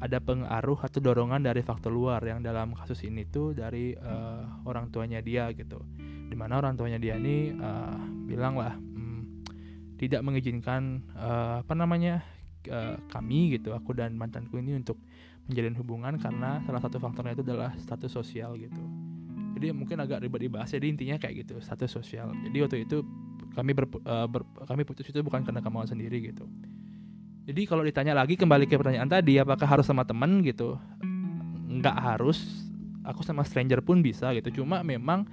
ada 0.00 0.16
pengaruh 0.16 0.80
atau 0.80 0.98
dorongan 0.98 1.44
dari 1.44 1.60
faktor 1.60 1.92
luar 1.92 2.24
yang 2.24 2.40
dalam 2.40 2.72
kasus 2.72 3.04
ini 3.04 3.28
tuh 3.28 3.52
dari 3.52 3.92
uh, 3.92 4.64
orang 4.64 4.88
tuanya 4.88 5.20
dia 5.20 5.52
gitu. 5.52 5.76
Di 6.00 6.36
mana 6.36 6.56
orang 6.56 6.80
tuanya 6.80 6.96
dia 6.96 7.20
ini 7.20 7.52
uh, 7.52 8.00
bilang 8.24 8.56
lah 8.56 8.72
hmm, 8.72 9.44
tidak 10.00 10.24
mengizinkan 10.24 11.04
uh, 11.12 11.60
apa 11.60 11.74
namanya 11.76 12.24
uh, 12.72 12.96
kami 13.12 13.60
gitu 13.60 13.76
aku 13.76 13.92
dan 13.92 14.16
mantanku 14.16 14.56
ini 14.56 14.80
untuk 14.80 14.96
menjalin 15.52 15.76
hubungan 15.76 16.16
karena 16.16 16.64
salah 16.64 16.80
satu 16.80 16.96
faktornya 16.96 17.36
itu 17.36 17.44
adalah 17.44 17.76
status 17.76 18.08
sosial 18.08 18.56
gitu. 18.56 18.80
Jadi 19.60 19.76
mungkin 19.76 20.00
agak 20.00 20.24
ribet 20.24 20.48
dibahas 20.48 20.72
jadi 20.72 20.88
intinya 20.88 21.20
kayak 21.20 21.44
gitu 21.44 21.60
status 21.60 21.92
sosial. 21.92 22.32
Jadi 22.48 22.56
waktu 22.64 22.76
itu 22.88 23.04
kami 23.52 23.76
ber, 23.76 23.84
uh, 24.08 24.24
ber, 24.24 24.48
kami 24.64 24.88
putus 24.88 25.04
itu 25.04 25.20
bukan 25.20 25.44
karena 25.44 25.60
kemauan 25.60 25.90
sendiri 25.90 26.24
gitu 26.24 26.48
jadi 27.50 27.66
kalau 27.66 27.82
ditanya 27.82 28.14
lagi 28.14 28.38
kembali 28.38 28.70
ke 28.70 28.78
pertanyaan 28.78 29.10
tadi, 29.10 29.34
apakah 29.42 29.66
harus 29.66 29.82
sama 29.82 30.06
temen 30.06 30.38
gitu? 30.46 30.78
Nggak 31.66 31.98
harus. 31.98 32.38
Aku 33.02 33.26
sama 33.26 33.42
stranger 33.42 33.82
pun 33.82 34.06
bisa 34.06 34.30
gitu. 34.38 34.62
Cuma 34.62 34.86
memang 34.86 35.26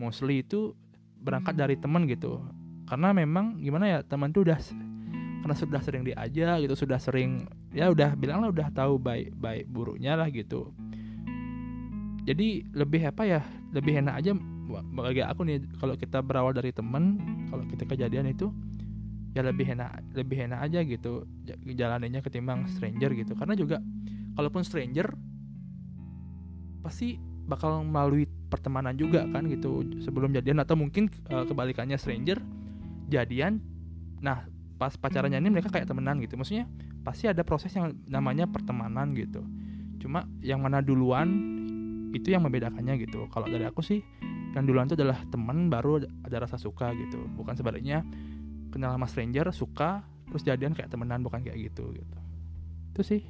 mostly 0.00 0.40
itu 0.40 0.72
berangkat 1.20 1.60
dari 1.60 1.76
temen 1.76 2.08
gitu. 2.08 2.40
Karena 2.88 3.12
memang 3.12 3.60
gimana 3.60 3.84
ya 3.84 3.98
teman 4.00 4.32
tuh 4.32 4.48
udah 4.48 4.56
karena 5.44 5.52
sudah 5.52 5.80
sering 5.84 6.08
diajak 6.08 6.64
gitu, 6.64 6.88
sudah 6.88 6.96
sering 6.96 7.44
ya 7.76 7.92
udah 7.92 8.16
bilang 8.16 8.40
lah 8.40 8.48
udah 8.48 8.72
tahu 8.72 8.96
baik 8.96 9.36
baik 9.36 9.68
buruknya 9.68 10.16
lah 10.16 10.32
gitu. 10.32 10.72
Jadi 12.24 12.64
lebih 12.72 13.12
apa 13.12 13.28
ya? 13.28 13.44
Lebih 13.76 14.08
enak 14.08 14.24
aja 14.24 14.32
bagi 14.96 15.20
aku 15.20 15.44
nih 15.44 15.60
kalau 15.76 16.00
kita 16.00 16.24
berawal 16.24 16.56
dari 16.56 16.72
temen, 16.72 17.20
kalau 17.52 17.68
kita 17.68 17.84
kejadian 17.84 18.32
itu 18.32 18.48
ya 19.36 19.44
lebih 19.44 19.76
enak 19.76 20.16
lebih 20.16 20.48
enak 20.48 20.60
aja 20.64 20.80
gitu 20.84 21.28
jalannya 21.64 22.20
ketimbang 22.24 22.68
stranger 22.72 23.12
gitu. 23.12 23.32
Karena 23.36 23.54
juga 23.54 23.82
kalaupun 24.38 24.62
stranger 24.64 25.12
pasti 26.84 27.18
bakal 27.48 27.82
melalui 27.84 28.28
pertemanan 28.52 28.96
juga 28.96 29.24
kan 29.28 29.48
gitu 29.48 29.84
sebelum 30.04 30.36
jadian 30.36 30.60
atau 30.60 30.76
mungkin 30.76 31.08
uh, 31.32 31.48
kebalikannya 31.48 31.96
stranger 31.96 32.40
jadian 33.08 33.60
nah 34.20 34.44
pas 34.78 34.94
pacarannya 34.94 35.42
ini 35.42 35.50
mereka 35.50 35.74
kayak 35.74 35.90
temenan 35.90 36.22
gitu. 36.22 36.38
Maksudnya 36.38 36.70
pasti 37.02 37.26
ada 37.26 37.42
proses 37.42 37.74
yang 37.74 37.98
namanya 38.06 38.46
pertemanan 38.46 39.10
gitu. 39.18 39.42
Cuma 39.98 40.24
yang 40.38 40.62
mana 40.62 40.78
duluan 40.78 41.58
itu 42.14 42.30
yang 42.30 42.46
membedakannya 42.46 42.94
gitu. 43.02 43.26
Kalau 43.34 43.50
dari 43.50 43.66
aku 43.66 43.82
sih 43.82 44.00
yang 44.54 44.64
duluan 44.64 44.86
itu 44.86 44.96
adalah 44.96 45.18
teman 45.28 45.66
baru 45.66 46.06
ada 46.24 46.36
rasa 46.46 46.56
suka 46.56 46.94
gitu. 46.94 47.18
Bukan 47.34 47.58
sebaliknya 47.58 48.06
kenal 48.68 48.94
sama 48.94 49.06
stranger 49.08 49.48
suka 49.52 50.04
terus 50.28 50.44
jadian 50.44 50.76
kayak 50.76 50.92
temenan 50.92 51.24
bukan 51.24 51.40
kayak 51.40 51.72
gitu 51.72 51.92
gitu 51.96 52.18
itu 52.94 53.02
sih 53.04 53.22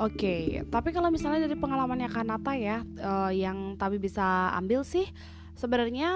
Oke, 0.00 0.16
okay, 0.16 0.44
tapi 0.72 0.96
kalau 0.96 1.12
misalnya 1.12 1.44
dari 1.44 1.60
pengalamannya 1.60 2.08
Kanata 2.08 2.56
ya, 2.56 2.80
uh, 3.04 3.28
yang 3.28 3.76
tapi 3.76 4.00
bisa 4.00 4.48
ambil 4.56 4.80
sih, 4.80 5.04
sebenarnya 5.60 6.08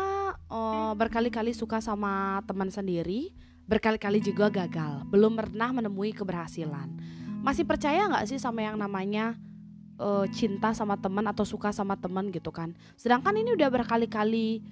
uh, 0.48 0.96
berkali-kali 0.96 1.52
suka 1.52 1.84
sama 1.84 2.40
teman 2.48 2.72
sendiri, 2.72 3.36
berkali-kali 3.68 4.24
juga 4.24 4.48
gagal, 4.48 5.04
belum 5.12 5.36
pernah 5.36 5.68
menemui 5.76 6.16
keberhasilan. 6.16 6.96
Masih 7.44 7.68
percaya 7.68 8.08
nggak 8.08 8.24
sih 8.24 8.40
sama 8.40 8.64
yang 8.64 8.80
namanya 8.80 9.36
uh, 10.00 10.24
cinta 10.32 10.72
sama 10.72 10.96
teman 10.96 11.28
atau 11.28 11.44
suka 11.44 11.68
sama 11.68 11.92
teman 12.00 12.32
gitu 12.32 12.48
kan? 12.48 12.72
Sedangkan 12.96 13.36
ini 13.36 13.52
udah 13.52 13.68
berkali-kali 13.68 14.64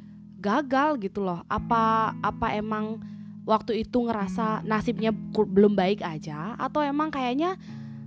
gagal 0.42 0.98
gitu 0.98 1.22
loh. 1.22 1.46
Apa 1.46 2.12
apa 2.18 2.52
emang 2.58 2.98
waktu 3.46 3.86
itu 3.86 4.02
ngerasa 4.02 4.66
nasibnya 4.66 5.14
belum 5.32 5.78
baik 5.78 6.02
aja? 6.02 6.58
Atau 6.58 6.82
emang 6.82 7.14
kayaknya 7.14 7.54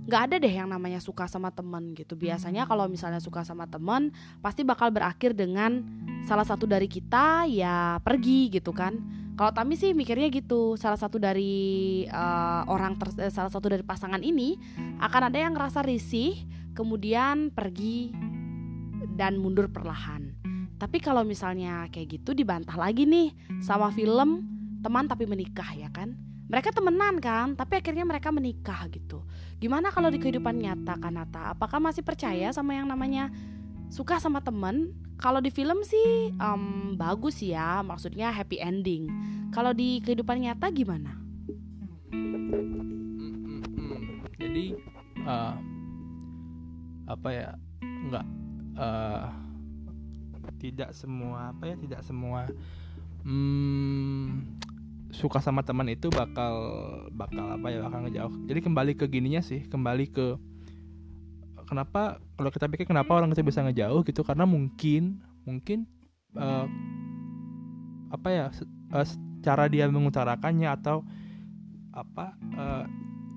nggak 0.06 0.22
ada 0.30 0.36
deh 0.38 0.54
yang 0.54 0.70
namanya 0.70 1.00
suka 1.02 1.26
sama 1.26 1.50
temen 1.50 1.96
gitu. 1.96 2.14
Biasanya 2.14 2.68
kalau 2.68 2.86
misalnya 2.86 3.18
suka 3.18 3.42
sama 3.42 3.66
temen 3.66 4.14
pasti 4.44 4.62
bakal 4.62 4.92
berakhir 4.92 5.34
dengan 5.34 5.82
salah 6.28 6.46
satu 6.46 6.68
dari 6.68 6.86
kita 6.86 7.48
ya 7.48 7.98
pergi 8.04 8.52
gitu 8.52 8.70
kan. 8.70 9.00
Kalau 9.36 9.52
Tami 9.52 9.76
sih 9.76 9.92
mikirnya 9.92 10.32
gitu 10.32 10.80
salah 10.80 10.96
satu 10.96 11.20
dari 11.20 12.04
uh, 12.08 12.64
orang 12.72 12.96
ter, 12.96 13.12
eh, 13.20 13.28
salah 13.28 13.52
satu 13.52 13.68
dari 13.68 13.84
pasangan 13.84 14.24
ini 14.24 14.56
akan 14.96 15.28
ada 15.28 15.36
yang 15.36 15.52
ngerasa 15.52 15.84
risih 15.84 16.40
kemudian 16.72 17.52
pergi 17.52 18.16
dan 19.12 19.36
mundur 19.36 19.68
perlahan 19.68 20.45
tapi 20.76 21.00
kalau 21.00 21.24
misalnya 21.24 21.88
kayak 21.88 22.20
gitu 22.20 22.36
dibantah 22.36 22.76
lagi 22.76 23.08
nih 23.08 23.32
sama 23.64 23.88
film 23.92 24.44
teman 24.84 25.08
tapi 25.08 25.24
menikah 25.24 25.72
ya 25.72 25.88
kan. 25.88 26.14
Mereka 26.46 26.70
temenan 26.70 27.18
kan, 27.18 27.58
tapi 27.58 27.82
akhirnya 27.82 28.06
mereka 28.06 28.30
menikah 28.30 28.86
gitu. 28.94 29.26
Gimana 29.58 29.90
kalau 29.90 30.14
di 30.14 30.22
kehidupan 30.22 30.54
nyata 30.62 30.94
Kanata? 30.94 31.58
Apakah 31.58 31.82
masih 31.82 32.06
percaya 32.06 32.54
sama 32.54 32.78
yang 32.78 32.86
namanya 32.86 33.34
suka 33.90 34.22
sama 34.22 34.38
temen? 34.38 34.94
Kalau 35.18 35.42
di 35.42 35.50
film 35.50 35.82
sih 35.82 36.30
um, 36.38 36.94
bagus 36.94 37.42
ya, 37.42 37.82
maksudnya 37.82 38.30
happy 38.30 38.62
ending. 38.62 39.10
Kalau 39.50 39.74
di 39.74 39.98
kehidupan 40.06 40.38
nyata 40.38 40.70
gimana? 40.70 41.18
Jadi 44.38 44.78
uh, 45.26 45.58
apa 47.10 47.28
ya? 47.34 47.50
Enggak. 47.82 48.26
Uh, 48.78 49.45
tidak 50.58 50.90
semua 50.96 51.52
apa 51.52 51.72
ya 51.72 51.76
tidak 51.76 52.00
semua 52.02 52.50
hmm, 53.24 54.58
suka 55.14 55.40
sama 55.40 55.62
teman 55.62 55.88
itu 55.88 56.12
bakal 56.12 56.54
bakal 57.14 57.56
apa 57.56 57.66
ya 57.72 57.78
bakal 57.86 58.00
ngejauh. 58.06 58.34
Jadi 58.48 58.60
kembali 58.60 58.92
ke 58.98 59.04
gininya 59.08 59.40
sih 59.40 59.64
kembali 59.66 60.04
ke 60.12 60.26
kenapa 61.66 62.22
kalau 62.38 62.50
kita 62.54 62.70
pikir 62.70 62.86
kenapa 62.86 63.10
orang 63.16 63.34
kita 63.34 63.42
bisa 63.42 63.60
ngejauh 63.66 64.06
gitu 64.06 64.22
karena 64.22 64.46
mungkin 64.46 65.18
mungkin 65.42 65.84
uh, 66.38 66.66
apa 68.14 68.28
ya 68.30 68.46
uh, 68.94 69.06
cara 69.42 69.66
dia 69.66 69.90
mengutarakannya 69.90 70.70
atau 70.70 71.02
apa 71.90 72.36
uh, 72.54 72.84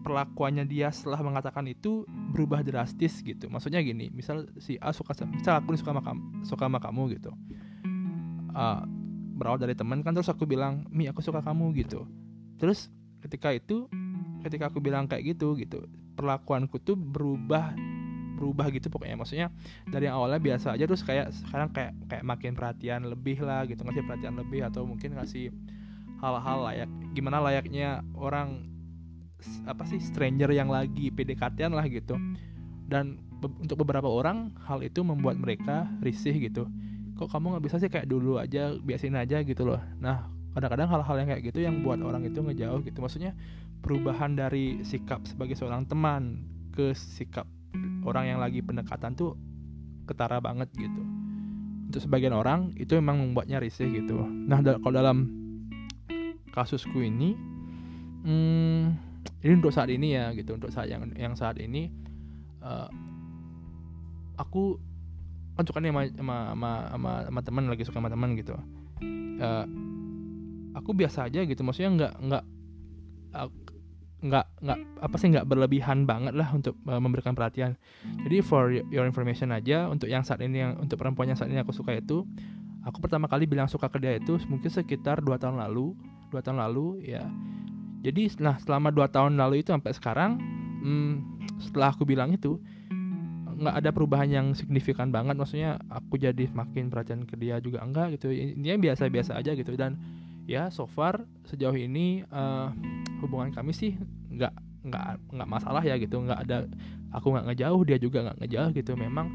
perlakuannya 0.01 0.65
dia 0.65 0.89
setelah 0.89 1.19
mengatakan 1.21 1.67
itu 1.67 2.07
berubah 2.33 2.63
drastis 2.63 3.19
gitu. 3.21 3.51
Maksudnya 3.51 3.83
gini 3.83 4.07
misal 4.11 4.47
si 4.57 4.79
A 4.79 4.95
suka 4.95 5.13
misal 5.27 5.59
aku 5.59 5.75
suka 5.75 5.91
sama 5.91 6.03
kamu 6.03 6.21
suka 6.47 6.63
sama 6.65 6.79
kamu 6.79 7.01
gitu. 7.19 7.31
Uh, 8.55 8.83
berawal 9.39 9.61
dari 9.61 9.77
teman 9.77 10.03
kan 10.03 10.11
terus 10.11 10.27
aku 10.27 10.43
bilang 10.43 10.87
mi 10.91 11.07
aku 11.07 11.19
suka 11.23 11.43
kamu 11.43 11.75
gitu. 11.79 12.07
Terus 12.59 12.87
ketika 13.23 13.51
itu 13.51 13.87
ketika 14.43 14.71
aku 14.71 14.79
bilang 14.79 15.07
kayak 15.07 15.35
gitu 15.35 15.55
gitu 15.59 15.83
perlakuanku 16.15 16.79
tuh 16.79 16.95
berubah 16.95 17.75
berubah 18.39 18.71
gitu 18.71 18.87
pokoknya. 18.87 19.19
Maksudnya 19.19 19.47
dari 19.91 20.07
yang 20.07 20.15
awalnya 20.15 20.39
biasa 20.39 20.79
aja 20.79 20.87
terus 20.87 21.03
kayak 21.03 21.35
sekarang 21.35 21.69
kayak 21.75 21.91
kayak 22.07 22.23
makin 22.23 22.55
perhatian 22.55 23.03
lebih 23.03 23.43
lah 23.43 23.67
gitu 23.67 23.83
ngasih 23.83 24.03
perhatian 24.07 24.39
lebih 24.39 24.63
atau 24.63 24.87
mungkin 24.87 25.19
ngasih 25.19 25.51
hal-hal 26.19 26.59
layak 26.67 26.89
gimana 27.15 27.39
layaknya 27.43 28.03
orang 28.15 28.78
apa 29.65 29.83
sih 29.87 29.99
stranger 30.01 30.51
yang 30.51 30.67
lagi 30.67 31.11
PDKT-an 31.13 31.73
lah 31.73 31.85
gitu. 31.87 32.15
Dan 32.89 33.21
be 33.39 33.47
untuk 33.61 33.85
beberapa 33.85 34.09
orang 34.09 34.51
hal 34.67 34.83
itu 34.83 35.05
membuat 35.05 35.39
mereka 35.39 35.87
risih 36.03 36.35
gitu. 36.35 36.67
Kok 37.15 37.29
kamu 37.31 37.55
nggak 37.55 37.63
bisa 37.67 37.75
sih 37.79 37.91
kayak 37.91 38.07
dulu 38.07 38.39
aja 38.39 38.75
biasin 38.79 39.15
aja 39.15 39.43
gitu 39.43 39.63
loh. 39.67 39.79
Nah 39.99 40.27
kadang-kadang 40.57 40.89
hal-hal 40.89 41.15
yang 41.21 41.27
kayak 41.29 41.43
gitu 41.45 41.59
yang 41.63 41.75
buat 41.85 42.01
orang 42.01 42.25
itu 42.27 42.41
ngejauh 42.41 42.83
gitu. 42.83 42.99
Maksudnya 42.99 43.31
perubahan 43.79 44.35
dari 44.35 44.83
sikap 44.83 45.23
sebagai 45.23 45.55
seorang 45.55 45.87
teman 45.87 46.43
ke 46.75 46.91
sikap 46.95 47.47
orang 48.03 48.27
yang 48.27 48.39
lagi 48.41 48.59
pendekatan 48.59 49.15
tuh 49.15 49.37
ketara 50.09 50.41
banget 50.41 50.67
gitu. 50.75 51.01
Untuk 51.89 52.01
sebagian 52.05 52.33
orang 52.33 52.73
itu 52.77 52.97
memang 52.97 53.21
membuatnya 53.21 53.61
risih 53.61 53.89
gitu. 53.89 54.19
Nah 54.25 54.61
kalau 54.61 54.93
dalam 54.93 55.17
kasusku 56.49 57.01
ini 57.05 57.37
hmm, 58.25 59.08
ini 59.39 59.53
untuk 59.55 59.71
saat 59.71 59.89
ini 59.91 60.15
ya 60.15 60.31
gitu. 60.35 60.55
Untuk 60.55 60.71
saat 60.71 60.91
yang 60.91 61.07
yang 61.15 61.33
saat 61.35 61.59
ini 61.59 61.91
uh, 62.63 62.87
aku 64.39 64.79
kan 65.59 65.67
suka 65.67 65.83
nih 65.83 65.91
sama 65.91 66.03
sama 66.15 66.39
sama, 66.91 67.11
sama, 67.27 67.39
teman 67.43 67.63
lagi 67.67 67.83
suka 67.83 67.99
sama 67.99 68.11
teman 68.11 68.35
gitu. 68.39 68.55
Uh, 69.39 69.65
aku 70.75 70.95
biasa 70.95 71.27
aja 71.27 71.43
gitu. 71.43 71.61
Maksudnya 71.63 71.91
nggak 71.95 72.13
nggak 72.19 72.43
nggak 74.19 74.45
nggak 74.59 74.79
apa 74.99 75.15
sih 75.15 75.31
nggak 75.31 75.47
berlebihan 75.47 76.03
banget 76.03 76.35
lah 76.35 76.51
untuk 76.51 76.75
uh, 76.87 76.99
memberikan 76.99 77.31
perhatian. 77.31 77.79
Jadi 78.27 78.43
for 78.43 78.71
your 78.91 79.07
information 79.07 79.55
aja 79.55 79.87
untuk 79.87 80.11
yang 80.11 80.27
saat 80.27 80.43
ini 80.43 80.59
yang 80.59 80.71
untuk 80.79 80.99
perempuan 80.99 81.31
yang 81.31 81.39
saat 81.39 81.47
ini 81.47 81.63
aku 81.63 81.71
suka 81.71 81.95
itu 81.95 82.27
aku 82.83 82.99
pertama 83.03 83.27
kali 83.27 83.47
bilang 83.47 83.67
suka 83.67 83.91
ke 83.91 83.99
dia 83.99 84.19
itu 84.19 84.39
mungkin 84.47 84.67
sekitar 84.71 85.19
dua 85.23 85.35
tahun 85.39 85.59
lalu 85.59 85.95
dua 86.31 86.39
tahun 86.43 86.59
lalu 86.63 87.03
ya 87.03 87.23
jadi 87.99 88.31
nah 88.39 88.55
selama 88.61 88.89
dua 88.95 89.11
tahun 89.11 89.35
lalu 89.35 89.63
itu 89.63 89.75
sampai 89.75 89.91
sekarang 89.91 90.39
hmm, 90.83 91.13
setelah 91.59 91.91
aku 91.91 92.07
bilang 92.07 92.31
itu 92.31 92.59
nggak 93.59 93.75
ada 93.75 93.89
perubahan 93.91 94.29
yang 94.31 94.47
signifikan 94.55 95.11
banget. 95.11 95.35
Maksudnya 95.35 95.83
aku 95.91 96.15
jadi 96.15 96.47
makin 96.55 96.87
perhatian 96.87 97.27
ke 97.27 97.35
dia 97.35 97.59
juga 97.59 97.83
enggak 97.83 98.15
gitu. 98.15 98.31
Intinya 98.31 98.79
biasa-biasa 98.89 99.35
aja 99.35 99.51
gitu. 99.51 99.75
Dan 99.75 99.99
ya 100.47 100.71
so 100.71 100.87
far 100.87 101.27
sejauh 101.45 101.75
ini 101.75 102.23
uh, 102.31 102.71
hubungan 103.19 103.51
kami 103.51 103.75
sih 103.75 103.99
nggak 104.31 104.55
nggak 104.87 105.05
nggak 105.35 105.49
masalah 105.51 105.83
ya 105.83 105.99
gitu. 105.99 106.23
Nggak 106.23 106.39
ada 106.47 106.57
aku 107.11 107.35
nggak 107.35 107.45
ngejauh 107.51 107.81
dia 107.83 107.97
juga 107.99 108.31
nggak 108.31 108.47
ngejauh 108.47 108.71
gitu. 108.79 108.91
Memang 108.95 109.27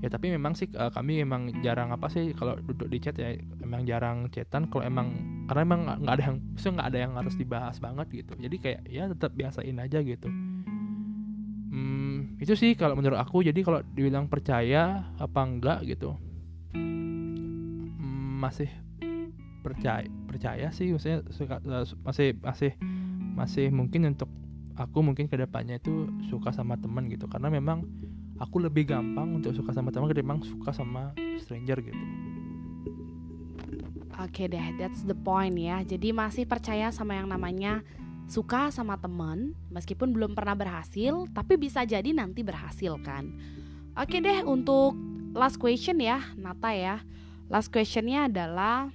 ya 0.00 0.08
tapi 0.08 0.32
memang 0.32 0.56
sih 0.56 0.72
uh, 0.80 0.88
kami 0.88 1.20
memang 1.20 1.52
jarang 1.60 1.92
apa 1.92 2.08
sih 2.08 2.32
kalau 2.32 2.56
duduk 2.64 2.88
di 2.88 2.96
chat 2.96 3.14
ya 3.20 3.36
memang 3.60 3.84
jarang 3.84 4.32
chatan. 4.32 4.72
Kalau 4.72 4.88
emang 4.88 5.12
karena 5.50 5.66
emang 5.66 5.82
nggak 6.06 6.14
ada 6.14 6.24
yang 6.30 6.38
maksudnya 6.54 6.74
nggak 6.78 6.88
ada 6.94 6.98
yang 7.02 7.12
harus 7.18 7.34
dibahas 7.34 7.76
banget 7.82 8.06
gitu. 8.22 8.38
Jadi 8.38 8.56
kayak 8.62 8.80
ya 8.86 9.10
tetap 9.10 9.34
biasain 9.34 9.82
aja 9.82 9.98
gitu. 9.98 10.30
Hmm, 11.74 12.38
itu 12.38 12.54
sih 12.54 12.78
kalau 12.78 12.94
menurut 12.94 13.18
aku. 13.18 13.42
Jadi 13.42 13.66
kalau 13.66 13.82
dibilang 13.82 14.30
percaya 14.30 15.10
apa 15.18 15.40
enggak 15.42 15.82
gitu. 15.90 16.14
Hmm, 16.70 18.38
masih 18.38 18.70
percaya 19.66 20.06
percaya 20.30 20.70
sih. 20.70 20.94
Maksudnya 20.94 21.26
suka, 21.34 21.58
uh, 21.66 21.82
masih 22.06 22.38
masih 22.46 22.78
masih 23.34 23.74
mungkin 23.74 24.06
untuk 24.06 24.30
aku 24.78 25.02
mungkin 25.02 25.26
ke 25.26 25.34
depannya 25.34 25.82
itu 25.82 26.06
suka 26.30 26.54
sama 26.54 26.78
teman 26.78 27.10
gitu. 27.10 27.26
Karena 27.26 27.50
memang 27.50 27.90
aku 28.38 28.62
lebih 28.62 28.86
gampang 28.86 29.42
untuk 29.42 29.50
suka 29.58 29.74
sama 29.74 29.90
teman 29.90 30.06
ketimbang 30.06 30.46
suka 30.46 30.70
sama 30.70 31.10
stranger 31.42 31.82
gitu. 31.82 32.04
Oke 34.20 34.44
okay 34.44 34.46
deh, 34.52 34.66
that's 34.76 35.00
the 35.08 35.16
point 35.16 35.56
ya. 35.56 35.80
Jadi 35.80 36.12
masih 36.12 36.44
percaya 36.44 36.92
sama 36.92 37.16
yang 37.16 37.32
namanya 37.32 37.80
suka 38.28 38.68
sama 38.68 39.00
teman, 39.00 39.56
meskipun 39.72 40.12
belum 40.12 40.36
pernah 40.36 40.52
berhasil, 40.52 41.24
tapi 41.32 41.56
bisa 41.56 41.82
jadi 41.88 42.12
nanti 42.12 42.44
berhasil 42.44 43.00
kan. 43.00 43.32
Oke 43.96 44.16
okay 44.16 44.20
deh, 44.20 44.38
untuk 44.44 44.92
last 45.32 45.56
question 45.56 45.98
ya, 46.04 46.20
Nata 46.36 46.70
ya. 46.76 47.00
Last 47.48 47.72
questionnya 47.72 48.28
adalah 48.28 48.92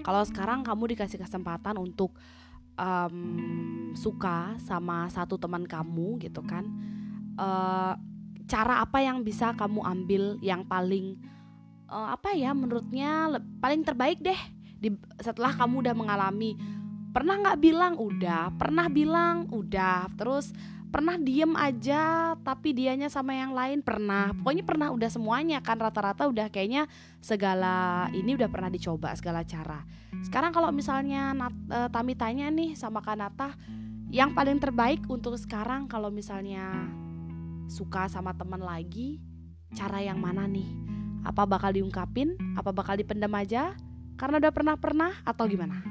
kalau 0.00 0.24
sekarang 0.24 0.64
kamu 0.64 0.96
dikasih 0.96 1.20
kesempatan 1.20 1.76
untuk 1.76 2.16
um, 2.80 3.92
suka 3.92 4.56
sama 4.64 5.08
satu 5.12 5.36
teman 5.36 5.68
kamu 5.68 6.16
gitu 6.24 6.40
kan 6.44 6.64
uh, 7.36 7.94
cara 8.48 8.80
apa 8.80 9.04
yang 9.04 9.20
bisa 9.24 9.52
kamu 9.56 9.80
ambil 9.84 10.22
yang 10.40 10.64
paling 10.64 11.20
uh, 11.92 12.16
apa 12.16 12.32
ya 12.32 12.56
menurutnya 12.56 13.28
paling 13.60 13.84
terbaik 13.84 14.24
deh 14.24 14.40
di, 14.80 14.96
setelah 15.20 15.52
kamu 15.52 15.84
udah 15.86 15.94
mengalami. 15.94 16.56
Pernah 17.12 17.44
nggak 17.44 17.60
bilang 17.60 17.94
udah. 18.00 18.56
Pernah 18.56 18.88
bilang 18.88 19.46
udah. 19.52 20.08
Terus 20.16 20.50
pernah 20.88 21.16
diem 21.16 21.52
aja 21.56 22.36
tapi 22.40 22.72
dianya 22.72 23.12
sama 23.12 23.36
yang 23.36 23.52
lain 23.52 23.84
pernah. 23.84 24.32
Pokoknya 24.32 24.64
pernah 24.64 24.88
udah 24.90 25.10
semuanya 25.12 25.60
kan 25.60 25.76
rata-rata 25.76 26.24
udah 26.26 26.48
kayaknya 26.48 26.88
segala 27.20 28.08
ini 28.16 28.32
udah 28.34 28.48
pernah 28.48 28.72
dicoba 28.72 29.12
segala 29.12 29.44
cara. 29.44 29.84
Sekarang 30.24 30.56
kalau 30.56 30.72
misalnya 30.72 31.36
Nat, 31.36 31.54
uh, 31.68 31.88
Tami 31.92 32.16
tanya 32.16 32.48
nih 32.48 32.72
sama 32.76 33.04
Kanata 33.04 33.56
yang 34.12 34.32
paling 34.32 34.60
terbaik 34.60 35.04
untuk 35.08 35.36
sekarang 35.36 35.88
kalau 35.88 36.12
misalnya 36.12 36.88
suka 37.68 38.08
sama 38.12 38.36
teman 38.36 38.60
lagi 38.60 39.20
cara 39.72 40.04
yang 40.04 40.20
mana 40.20 40.44
nih 40.44 40.68
apa 41.22 41.42
bakal 41.46 41.70
diungkapin 41.74 42.34
apa 42.58 42.70
bakal 42.74 42.94
dipendam 42.98 43.32
aja 43.38 43.74
karena 44.18 44.42
udah 44.42 44.52
pernah 44.52 44.74
pernah 44.78 45.12
atau 45.22 45.44
gimana 45.46 45.82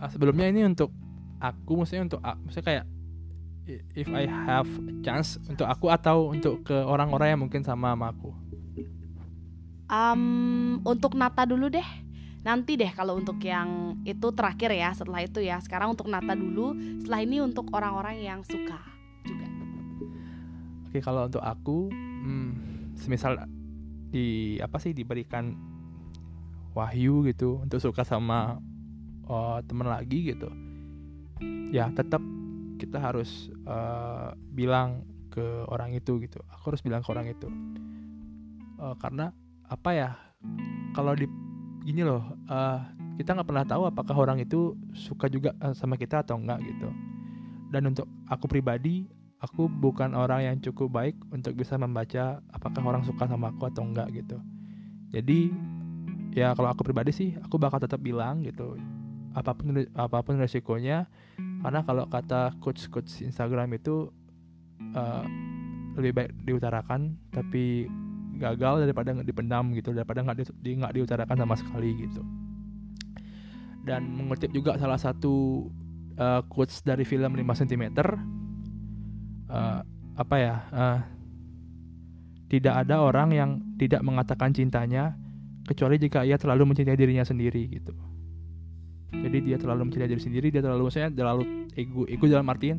ah, 0.00 0.08
sebelumnya 0.08 0.48
ini 0.50 0.64
untuk 0.64 0.92
aku 1.40 1.84
maksudnya 1.84 2.04
untuk 2.08 2.20
maksudnya 2.24 2.66
kayak 2.66 2.86
if 3.94 4.06
I 4.10 4.30
have 4.30 4.68
a 4.86 4.94
chance 5.02 5.38
untuk 5.50 5.66
aku 5.66 5.90
atau 5.90 6.30
untuk 6.30 6.62
ke 6.62 6.74
orang-orang 6.74 7.34
yang 7.34 7.40
mungkin 7.42 7.66
sama 7.66 7.92
sama 7.92 8.14
aku? 8.14 8.30
Um, 9.86 10.82
untuk 10.82 11.14
Nata 11.14 11.46
dulu 11.46 11.70
deh. 11.70 11.86
Nanti 12.46 12.78
deh 12.78 12.90
kalau 12.94 13.18
untuk 13.18 13.42
yang 13.42 13.98
itu 14.06 14.30
terakhir 14.34 14.70
ya. 14.70 14.94
Setelah 14.94 15.26
itu 15.26 15.42
ya. 15.42 15.58
Sekarang 15.58 15.94
untuk 15.94 16.06
Nata 16.06 16.34
dulu. 16.34 16.74
Setelah 17.02 17.20
ini 17.22 17.42
untuk 17.42 17.70
orang-orang 17.74 18.22
yang 18.22 18.42
suka 18.46 18.78
juga. 19.26 19.46
Oke 20.86 20.98
kalau 21.02 21.26
untuk 21.26 21.42
aku, 21.42 21.90
hmm, 21.90 22.50
semisal 22.96 23.38
di 24.10 24.56
apa 24.58 24.80
sih 24.80 24.96
diberikan 24.96 25.52
wahyu 26.76 27.24
gitu 27.28 27.60
untuk 27.64 27.80
suka 27.80 28.04
sama 28.04 28.60
oh, 29.28 29.60
teman 29.64 29.88
lagi 29.88 30.32
gitu, 30.32 30.48
ya 31.72 31.88
tetap 31.92 32.20
kita 32.76 33.00
harus 33.00 33.48
uh, 33.64 34.36
bilang 34.52 35.04
ke 35.32 35.64
orang 35.72 35.96
itu 35.96 36.20
gitu. 36.20 36.40
Aku 36.52 36.72
harus 36.72 36.84
bilang 36.84 37.00
ke 37.00 37.08
orang 37.08 37.32
itu 37.32 37.48
uh, 38.80 38.92
karena 39.00 39.32
apa 39.66 39.90
ya 39.92 40.10
kalau 40.92 41.16
di 41.16 41.24
gini 41.84 42.04
loh 42.04 42.24
uh, 42.52 42.80
kita 43.16 43.32
nggak 43.32 43.48
pernah 43.48 43.64
tahu 43.64 43.88
apakah 43.88 44.16
orang 44.16 44.44
itu 44.44 44.76
suka 44.92 45.32
juga 45.32 45.56
uh, 45.64 45.72
sama 45.72 45.96
kita 45.96 46.20
atau 46.24 46.36
enggak 46.36 46.60
gitu. 46.64 46.88
Dan 47.72 47.88
untuk 47.88 48.06
aku 48.28 48.46
pribadi 48.46 49.08
aku 49.40 49.68
bukan 49.68 50.16
orang 50.16 50.48
yang 50.48 50.56
cukup 50.64 50.88
baik 50.92 51.16
untuk 51.28 51.52
bisa 51.56 51.76
membaca 51.76 52.40
apakah 52.52 52.80
orang 52.80 53.04
suka 53.04 53.28
sama 53.28 53.52
aku 53.52 53.68
atau 53.68 53.84
enggak 53.84 54.08
gitu. 54.16 54.40
Jadi 55.12 55.52
ya 56.32 56.52
kalau 56.56 56.72
aku 56.72 56.84
pribadi 56.84 57.12
sih 57.12 57.30
aku 57.40 57.56
bakal 57.56 57.80
tetap 57.80 58.00
bilang 58.00 58.44
gitu 58.44 58.76
apa 59.36 59.52
pun 59.52 59.84
apa 59.92 60.18
pun 60.24 60.40
resikonya. 60.40 61.04
Karena 61.36 61.84
kalau 61.84 62.08
kata 62.08 62.56
coach 62.64 62.88
coach 62.88 63.20
Instagram 63.20 63.76
itu 63.76 64.08
uh, 64.96 65.24
lebih 65.96 66.12
baik 66.12 66.30
diutarakan 66.44 67.16
tapi 67.32 67.88
gagal 68.36 68.84
daripada 68.84 69.16
dipendam 69.24 69.72
gitu 69.72 69.96
daripada 69.96 70.20
nggak 70.20 70.36
di, 70.60 70.70
nggak 70.76 70.92
diutarakan 70.96 71.36
sama 71.44 71.54
sekali 71.56 71.96
gitu. 72.00 72.24
Dan 73.84 74.12
mengutip 74.16 74.50
juga 74.52 74.76
salah 74.80 74.98
satu 74.98 75.68
uh, 76.20 76.42
quotes 76.48 76.82
dari 76.82 77.04
film 77.06 77.32
5 77.36 77.60
cm 77.64 77.84
uh, 79.50 79.80
apa 80.16 80.36
ya 80.40 80.54
uh, 80.72 80.98
tidak 82.46 82.86
ada 82.86 83.02
orang 83.02 83.28
yang 83.34 83.50
tidak 83.76 84.00
mengatakan 84.06 84.54
cintanya 84.54 85.18
kecuali 85.66 85.98
jika 85.98 86.22
ia 86.22 86.38
terlalu 86.38 86.72
mencintai 86.72 86.94
dirinya 86.94 87.26
sendiri 87.26 87.66
gitu. 87.66 87.92
Jadi 89.10 89.38
dia 89.42 89.56
terlalu 89.58 89.90
mencari 89.90 90.06
diri 90.06 90.22
sendiri 90.22 90.48
dia 90.54 90.62
terlalu 90.62 90.90
maksudnya 90.90 91.10
terlalu 91.10 91.42
ego 91.74 92.06
ego 92.06 92.24
dalam 92.30 92.46
artian 92.50 92.78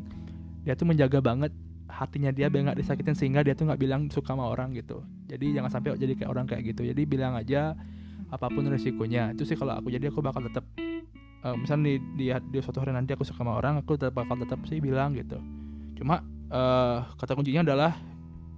dia 0.64 0.76
tuh 0.76 0.88
menjaga 0.88 1.20
banget 1.20 1.52
hatinya 1.88 2.30
dia 2.32 2.52
biar 2.52 2.72
nggak 2.72 2.78
disakitin 2.80 3.16
sehingga 3.16 3.40
dia 3.40 3.56
tuh 3.56 3.68
nggak 3.68 3.80
bilang 3.80 4.08
suka 4.12 4.32
sama 4.32 4.48
orang 4.48 4.72
gitu. 4.76 5.04
Jadi 5.28 5.56
jangan 5.56 5.68
sampai 5.72 5.96
jadi 6.00 6.16
kayak 6.16 6.30
orang 6.30 6.44
kayak 6.48 6.72
gitu. 6.72 6.84
Jadi 6.84 7.02
bilang 7.04 7.36
aja 7.36 7.76
apa 8.28 8.46
pun 8.48 8.64
resikonya. 8.68 9.32
Itu 9.36 9.44
sih 9.48 9.56
kalau 9.56 9.76
aku. 9.76 9.88
Jadi 9.92 10.08
aku 10.08 10.20
bakal 10.20 10.44
tetap 10.44 10.64
uh, 11.44 11.56
misalnya 11.56 11.96
di, 11.96 12.00
di 12.16 12.24
di 12.32 12.58
suatu 12.60 12.80
hari 12.80 12.92
nanti 12.92 13.12
aku 13.12 13.24
suka 13.24 13.40
sama 13.40 13.56
orang 13.56 13.80
aku 13.80 13.96
tetap 14.00 14.16
bakal 14.16 14.36
tetap 14.40 14.60
sih 14.68 14.80
bilang 14.80 15.16
gitu. 15.16 15.40
Cuma 15.96 16.22
uh, 16.52 17.06
kata 17.16 17.32
kuncinya 17.36 17.64
adalah 17.64 17.92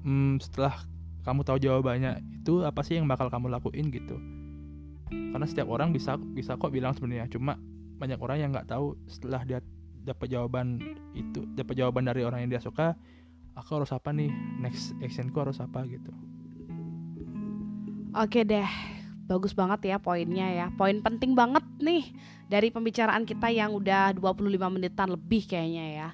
hmm, 0.06 0.40
setelah 0.42 0.74
kamu 1.22 1.40
tahu 1.44 1.58
jawabannya 1.60 2.20
itu 2.40 2.64
apa 2.64 2.80
sih 2.80 2.96
yang 2.96 3.06
bakal 3.06 3.28
kamu 3.28 3.52
lakuin 3.52 3.92
gitu 3.92 4.16
karena 5.10 5.46
setiap 5.46 5.68
orang 5.68 5.90
bisa 5.90 6.16
bisa 6.16 6.54
kok 6.54 6.70
bilang 6.70 6.94
sebenarnya 6.94 7.26
cuma 7.28 7.58
banyak 8.00 8.16
orang 8.16 8.38
yang 8.40 8.50
nggak 8.54 8.70
tahu 8.70 8.96
setelah 9.10 9.44
dia 9.44 9.60
dapat 10.00 10.32
jawaban 10.32 10.80
itu 11.12 11.44
dapat 11.52 11.76
jawaban 11.76 12.08
dari 12.08 12.24
orang 12.24 12.46
yang 12.46 12.56
dia 12.56 12.62
suka 12.62 12.96
aku 13.52 13.82
harus 13.82 13.92
apa 13.92 14.14
nih 14.14 14.32
next 14.62 14.96
actionku 15.04 15.36
harus 15.36 15.60
apa 15.60 15.84
gitu 15.84 16.08
Oke 18.10 18.42
deh, 18.42 18.66
bagus 19.30 19.54
banget 19.54 19.94
ya 19.94 20.02
poinnya 20.02 20.50
ya. 20.50 20.66
Poin 20.74 20.98
penting 20.98 21.38
banget 21.38 21.62
nih 21.78 22.10
dari 22.50 22.74
pembicaraan 22.74 23.22
kita 23.22 23.54
yang 23.54 23.70
udah 23.70 24.10
25 24.18 24.50
menitan 24.66 25.14
lebih 25.14 25.46
kayaknya 25.46 25.86
ya. 25.94 26.08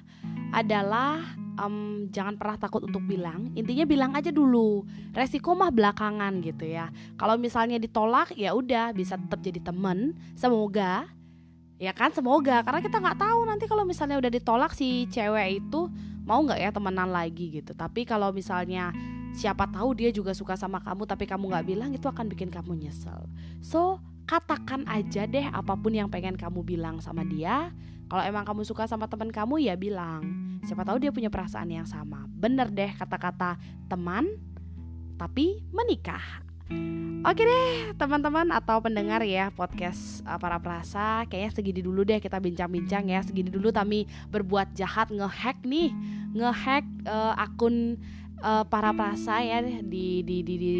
Adalah 0.53 1.25
um, 1.57 2.07
jangan 2.13 2.37
pernah 2.37 2.57
takut 2.57 2.85
untuk 2.85 3.03
bilang. 3.03 3.51
Intinya 3.57 3.83
bilang 3.83 4.11
aja 4.13 4.29
dulu. 4.29 4.85
Resiko 5.11 5.57
mah 5.57 5.73
belakangan 5.73 6.39
gitu 6.41 6.69
ya. 6.69 6.93
Kalau 7.17 7.35
misalnya 7.35 7.81
ditolak 7.81 8.33
ya 8.37 8.53
udah 8.53 8.93
bisa 8.93 9.17
tetap 9.17 9.41
jadi 9.41 9.59
temen. 9.61 10.15
Semoga 10.37 11.09
ya 11.77 11.93
kan 11.93 12.09
semoga 12.09 12.65
karena 12.65 12.81
kita 12.81 12.97
nggak 12.97 13.21
tahu 13.21 13.39
nanti 13.45 13.69
kalau 13.69 13.85
misalnya 13.85 14.17
udah 14.17 14.31
ditolak 14.33 14.73
si 14.73 15.05
cewek 15.13 15.61
itu 15.61 15.85
mau 16.25 16.41
nggak 16.41 16.57
ya 16.57 16.69
temenan 16.73 17.13
lagi 17.13 17.61
gitu 17.61 17.77
tapi 17.77 18.01
kalau 18.01 18.33
misalnya 18.33 18.89
siapa 19.37 19.69
tahu 19.69 19.93
dia 19.93 20.09
juga 20.09 20.33
suka 20.33 20.57
sama 20.57 20.81
kamu 20.81 21.05
tapi 21.05 21.29
kamu 21.29 21.53
nggak 21.53 21.65
bilang 21.69 21.89
itu 21.93 22.09
akan 22.09 22.25
bikin 22.33 22.49
kamu 22.49 22.73
nyesel 22.81 23.29
so 23.61 24.01
katakan 24.27 24.83
aja 24.91 25.23
deh 25.23 25.47
apa 25.47 25.73
pun 25.79 25.95
yang 25.95 26.11
pengen 26.11 26.35
kamu 26.35 26.61
bilang 26.61 26.99
sama 26.99 27.23
dia. 27.23 27.71
Kalau 28.07 28.23
emang 28.23 28.43
kamu 28.43 28.67
suka 28.67 28.87
sama 28.87 29.07
teman 29.07 29.31
kamu 29.31 29.63
ya 29.63 29.75
bilang. 29.79 30.23
Siapa 30.67 30.83
tahu 30.83 30.99
dia 30.99 31.11
punya 31.15 31.31
perasaan 31.31 31.71
yang 31.71 31.87
sama. 31.87 32.27
Bener 32.27 32.67
deh 32.67 32.91
kata-kata 32.91 33.55
teman 33.87 34.27
tapi 35.15 35.63
menikah. 35.71 36.43
Oke 37.23 37.43
deh 37.47 37.95
teman-teman 37.95 38.51
atau 38.51 38.83
pendengar 38.83 39.23
ya 39.23 39.47
podcast 39.55 40.19
uh, 40.27 40.35
para 40.35 40.59
perasa 40.59 41.23
Kayaknya 41.31 41.51
segini 41.55 41.81
dulu 41.83 42.03
deh 42.03 42.19
kita 42.19 42.39
bincang-bincang 42.39 43.07
ya. 43.07 43.23
Segini 43.23 43.47
dulu 43.47 43.71
kami 43.71 44.07
berbuat 44.31 44.75
jahat 44.75 45.07
ngehack 45.11 45.63
nih. 45.63 45.91
Ngehack 46.35 46.83
uh, 47.07 47.35
akun 47.39 47.95
uh, 48.43 48.63
para 48.67 48.91
perasa 48.91 49.39
ya 49.39 49.63
di 49.63 50.23
di 50.23 50.43
di, 50.43 50.53
di 50.59 50.75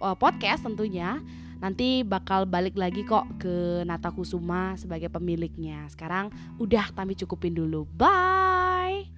uh, 0.00 0.16
podcast 0.16 0.64
tentunya 0.64 1.20
nanti 1.64 2.04
bakal 2.04 2.44
balik 2.44 2.76
lagi 2.76 3.00
kok 3.08 3.24
ke 3.40 3.80
Nata 3.88 4.12
Kusuma 4.12 4.76
sebagai 4.76 5.08
pemiliknya. 5.08 5.88
Sekarang 5.88 6.28
udah 6.60 6.92
kami 6.92 7.16
cukupin 7.16 7.56
dulu. 7.56 7.88
Bye. 7.96 9.08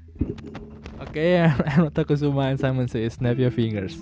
Oke, 1.02 1.42
okay, 1.42 1.50
Nata 1.82 2.06
Kusuma 2.06 2.54
and 2.54 2.62
Simon 2.62 2.87
says 2.87 3.18
snap 3.18 3.35
your 3.35 3.50
fingers. 3.50 3.98